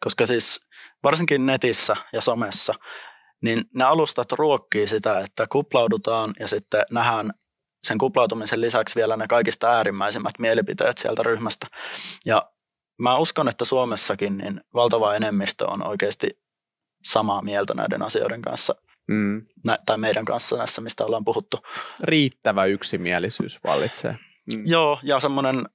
Koska 0.00 0.26
siis 0.26 0.60
varsinkin 1.02 1.46
netissä 1.46 1.96
ja 2.12 2.20
somessa, 2.20 2.74
niin 3.42 3.64
ne 3.74 3.84
alustat 3.84 4.32
ruokkii 4.32 4.86
sitä, 4.86 5.18
että 5.18 5.46
kuplaudutaan 5.52 6.34
ja 6.40 6.48
sitten 6.48 6.84
nähdään 6.90 7.32
sen 7.86 7.98
kuplautumisen 7.98 8.60
lisäksi 8.60 8.96
vielä 8.96 9.16
ne 9.16 9.26
kaikista 9.28 9.70
äärimmäisimmät 9.70 10.38
mielipiteet 10.38 10.98
sieltä 10.98 11.22
ryhmästä. 11.22 11.66
Ja 12.26 12.50
mä 13.02 13.16
uskon, 13.16 13.48
että 13.48 13.64
Suomessakin 13.64 14.38
niin 14.38 14.60
valtava 14.74 15.14
enemmistö 15.14 15.70
on 15.70 15.86
oikeasti 15.86 16.28
samaa 17.04 17.42
mieltä 17.42 17.74
näiden 17.74 18.02
asioiden 18.02 18.42
kanssa, 18.42 18.74
mm. 19.08 19.46
nä- 19.66 19.76
tai 19.86 19.98
meidän 19.98 20.24
kanssa 20.24 20.56
näissä, 20.56 20.80
mistä 20.80 21.04
ollaan 21.04 21.24
puhuttu. 21.24 21.58
Riittävä 22.02 22.64
yksimielisyys 22.64 23.58
vallitsee. 23.64 24.18
Mm. 24.56 24.62
Joo, 24.66 25.00
ja 25.02 25.20
semmoinen 25.20 25.68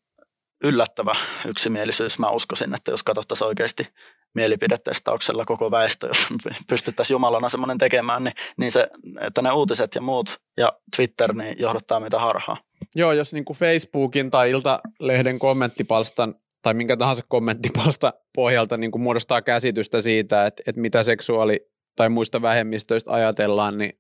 yllättävä 0.66 1.16
yksimielisyys. 1.48 2.20
Mä 2.20 2.30
uskoisin, 2.30 2.76
että 2.76 2.92
jos 2.92 3.04
katsottaisiin 3.04 3.48
oikeasti 3.48 3.88
mielipidetestauksella 4.34 5.46
koko 5.46 5.72
väestö, 5.72 6.08
jos 6.08 6.28
pystyttäisiin 6.70 7.16
Jumalana 7.16 7.50
semmoinen 7.50 7.78
tekemään, 7.78 8.24
niin, 8.24 8.34
niin 8.58 8.72
se, 8.72 8.88
että 9.22 9.42
ne 9.42 9.52
uutiset 9.52 9.96
ja 9.96 10.02
muut 10.02 10.42
ja 10.58 10.74
Twitter 10.96 11.34
niin 11.34 11.56
johdattaa 11.60 12.00
meitä 12.00 12.20
harhaan. 12.20 12.58
Joo, 12.96 13.12
jos 13.12 13.34
niin 13.34 13.46
kuin 13.46 13.58
Facebookin 13.58 14.30
tai 14.30 14.52
Ilta-lehden 14.52 15.40
kommenttipalstan 15.40 16.36
tai 16.62 16.74
minkä 16.74 16.98
tahansa 16.98 17.24
kommenttipalsta 17.28 18.14
pohjalta 18.36 18.78
niin 18.78 18.92
kuin 18.92 19.02
muodostaa 19.02 19.42
käsitystä 19.42 20.02
siitä, 20.02 20.46
että, 20.46 20.64
että 20.68 20.82
mitä 20.82 21.04
seksuaali- 21.04 21.72
tai 21.96 22.10
muista 22.10 22.42
vähemmistöistä 22.42 23.12
ajatellaan, 23.12 23.78
niin, 23.78 24.00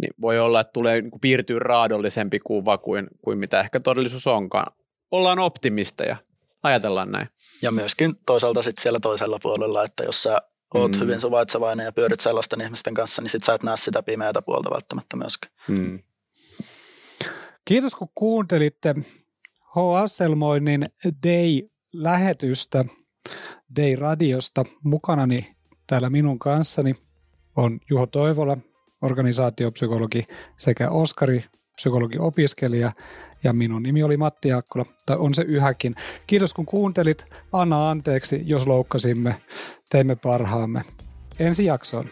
niin 0.00 0.14
voi 0.20 0.38
olla, 0.38 0.60
että 0.60 0.72
tulee 0.72 1.00
niin 1.00 1.10
kuin 1.10 1.20
piirtyy 1.20 1.58
raadollisempi 1.58 2.38
kuva 2.38 2.78
kuin, 2.78 3.08
kuin 3.24 3.38
mitä 3.38 3.60
ehkä 3.60 3.80
todellisuus 3.80 4.26
onkaan. 4.26 4.72
Ollaan 5.10 5.38
optimisteja, 5.38 6.16
ajatellaan 6.62 7.12
näin. 7.12 7.28
Ja 7.62 7.72
myöskin 7.72 8.14
toisaalta 8.26 8.62
sitten 8.62 8.82
siellä 8.82 9.00
toisella 9.00 9.38
puolella, 9.42 9.84
että 9.84 10.04
jos 10.04 10.22
sä 10.22 10.38
oot 10.74 10.94
mm. 10.94 11.00
hyvin 11.00 11.20
suvaitsevainen 11.20 11.84
ja 11.84 11.92
pyörit 11.92 12.20
sellaisten 12.20 12.60
ihmisten 12.60 12.94
kanssa, 12.94 13.22
niin 13.22 13.30
sit 13.30 13.44
sä 13.44 13.54
et 13.54 13.62
näe 13.62 13.76
sitä 13.76 14.02
pimeätä 14.02 14.42
puolta 14.42 14.70
välttämättä 14.70 15.16
myöskään. 15.16 15.52
Mm. 15.68 15.98
Kiitos 17.64 17.94
kun 17.94 18.08
kuuntelitte 18.14 18.94
H. 19.74 19.78
Asselmoinnin 20.02 20.86
Day-lähetystä 21.26 22.84
Day-radiosta. 23.76 24.64
Mukanani 24.84 25.56
täällä 25.86 26.10
minun 26.10 26.38
kanssani 26.38 26.94
on 27.56 27.80
Juho 27.90 28.06
Toivola, 28.06 28.56
organisaatiopsykologi 29.02 30.26
sekä 30.56 30.90
Oskari, 30.90 31.44
psykologi-opiskelija 31.74 32.92
ja 33.44 33.52
minun 33.52 33.82
nimi 33.82 34.02
oli 34.02 34.16
Matti 34.16 34.48
Jaakkola, 34.48 34.86
tai 35.06 35.16
on 35.16 35.34
se 35.34 35.42
yhäkin. 35.42 35.94
Kiitos 36.26 36.54
kun 36.54 36.66
kuuntelit. 36.66 37.26
Anna 37.52 37.90
anteeksi, 37.90 38.42
jos 38.44 38.66
loukkasimme. 38.66 39.36
Teimme 39.90 40.16
parhaamme. 40.16 40.82
Ensi 41.38 41.64
jaksoon. 41.64 42.06